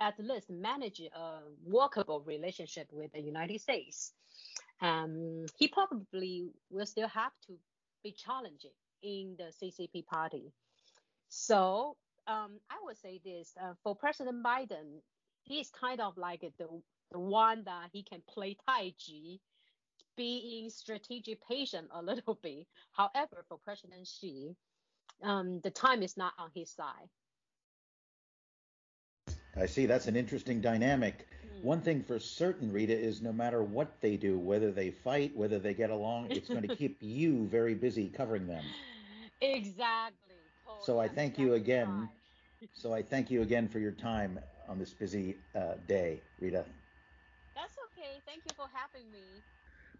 at 0.00 0.14
least 0.18 0.48
manage 0.50 1.00
a 1.00 1.40
workable 1.64 2.20
relationship 2.20 2.88
with 2.92 3.12
the 3.12 3.20
United 3.20 3.60
States, 3.60 4.12
um, 4.80 5.46
he 5.56 5.68
probably 5.68 6.50
will 6.70 6.86
still 6.86 7.08
have 7.08 7.32
to 7.46 7.54
be 8.02 8.12
challenging 8.12 8.70
in 9.02 9.36
the 9.38 9.52
CCP 9.60 10.06
party. 10.06 10.52
So 11.28 11.96
um, 12.26 12.60
I 12.70 12.76
would 12.84 12.96
say 12.96 13.20
this 13.24 13.54
uh, 13.60 13.74
for 13.82 13.94
President 13.96 14.44
Biden, 14.44 15.00
he 15.42 15.60
is 15.60 15.70
kind 15.70 16.00
of 16.00 16.16
like 16.16 16.40
the, 16.40 16.68
the 17.10 17.18
one 17.18 17.64
that 17.64 17.88
he 17.92 18.02
can 18.02 18.22
play 18.28 18.56
Tai 18.66 18.92
Chi, 19.04 19.38
being 20.16 20.68
strategic 20.68 21.46
patient 21.46 21.88
a 21.92 22.02
little 22.02 22.38
bit. 22.42 22.66
However, 22.92 23.44
for 23.48 23.58
President 23.64 24.06
Xi, 24.06 24.54
um, 25.22 25.60
the 25.60 25.70
time 25.70 26.02
is 26.02 26.16
not 26.16 26.32
on 26.38 26.50
his 26.54 26.70
side. 26.70 27.08
I 29.56 29.66
see. 29.66 29.86
That's 29.86 30.06
an 30.06 30.16
interesting 30.16 30.60
dynamic. 30.60 31.26
Mm. 31.44 31.62
One 31.62 31.80
thing 31.80 32.02
for 32.02 32.18
certain, 32.18 32.72
Rita, 32.72 32.96
is 32.96 33.20
no 33.20 33.32
matter 33.32 33.62
what 33.62 34.00
they 34.00 34.16
do, 34.16 34.38
whether 34.38 34.70
they 34.70 34.90
fight, 34.90 35.36
whether 35.36 35.58
they 35.58 35.74
get 35.74 35.90
along, 35.90 36.30
it's 36.30 36.48
going 36.48 36.62
to 36.68 36.76
keep 36.76 36.98
you 37.00 37.46
very 37.46 37.74
busy 37.74 38.08
covering 38.08 38.46
them. 38.46 38.64
Exactly. 39.40 40.36
Totally. 40.64 40.84
So 40.84 41.00
I 41.00 41.08
thank 41.08 41.38
you 41.38 41.54
again. 41.54 42.08
so 42.72 42.92
I 42.92 43.02
thank 43.02 43.30
you 43.30 43.42
again 43.42 43.68
for 43.68 43.78
your 43.78 43.92
time 43.92 44.38
on 44.68 44.78
this 44.78 44.92
busy 44.92 45.36
uh, 45.54 45.74
day, 45.86 46.20
Rita. 46.40 46.64
That's 47.54 47.76
okay. 47.86 48.20
Thank 48.26 48.42
you 48.44 48.54
for 48.56 48.66
having 48.72 49.10
me. 49.10 49.42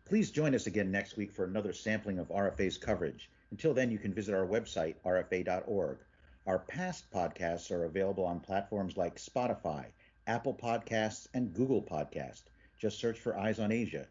Please 0.04 0.30
join 0.30 0.54
us 0.54 0.66
again 0.66 0.90
next 0.90 1.16
week 1.16 1.32
for 1.32 1.44
another 1.44 1.72
sampling 1.72 2.18
of 2.18 2.28
RFA's 2.28 2.78
coverage. 2.78 3.28
Until 3.50 3.74
then, 3.74 3.90
you 3.90 3.98
can 3.98 4.12
visit 4.12 4.34
our 4.34 4.46
website, 4.46 4.96
rfa.org. 5.04 5.98
Our 6.46 6.58
past 6.60 7.10
podcasts 7.10 7.70
are 7.70 7.84
available 7.84 8.24
on 8.24 8.40
platforms 8.40 8.96
like 8.96 9.16
Spotify, 9.16 9.86
Apple 10.26 10.54
Podcasts, 10.54 11.28
and 11.34 11.54
Google 11.54 11.82
Podcast. 11.82 12.42
Just 12.78 12.98
search 12.98 13.18
for 13.18 13.38
Eyes 13.38 13.58
on 13.58 13.72
Asia. 13.72 14.06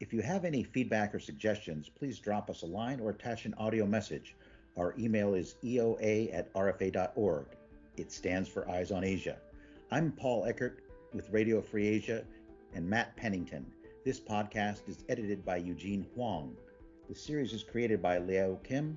If 0.00 0.14
you 0.14 0.22
have 0.22 0.44
any 0.44 0.62
feedback 0.62 1.14
or 1.14 1.20
suggestions, 1.20 1.88
please 1.88 2.18
drop 2.18 2.48
us 2.48 2.62
a 2.62 2.66
line 2.66 3.00
or 3.00 3.10
attach 3.10 3.44
an 3.44 3.54
audio 3.54 3.84
message. 3.86 4.34
Our 4.76 4.94
email 4.98 5.34
is 5.34 5.56
eoa 5.62 6.34
at 6.34 6.52
rfa.org. 6.54 7.46
It 7.96 8.10
stands 8.10 8.48
for 8.48 8.68
Eyes 8.70 8.90
on 8.90 9.04
Asia. 9.04 9.36
I'm 9.90 10.12
Paul 10.12 10.46
Eckert 10.46 10.84
with 11.12 11.30
Radio 11.30 11.60
Free 11.60 11.86
Asia 11.86 12.24
and 12.74 12.88
Matt 12.88 13.14
Pennington. 13.16 13.66
This 14.04 14.20
podcast 14.20 14.88
is 14.88 15.04
edited 15.08 15.44
by 15.44 15.58
Eugene 15.58 16.06
Whong. 16.14 16.56
The 17.10 17.16
series 17.16 17.52
is 17.52 17.64
created 17.64 18.00
by 18.00 18.18
Leo 18.18 18.60
Kim 18.62 18.96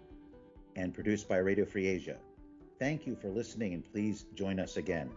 and 0.75 0.93
produced 0.93 1.27
by 1.27 1.37
Radio 1.37 1.65
Free 1.65 1.87
Asia. 1.87 2.17
Thank 2.77 3.07
you 3.07 3.15
for 3.15 3.29
listening 3.29 3.73
and 3.73 3.83
please 3.91 4.25
join 4.35 4.59
us 4.59 4.77
again. 4.77 5.09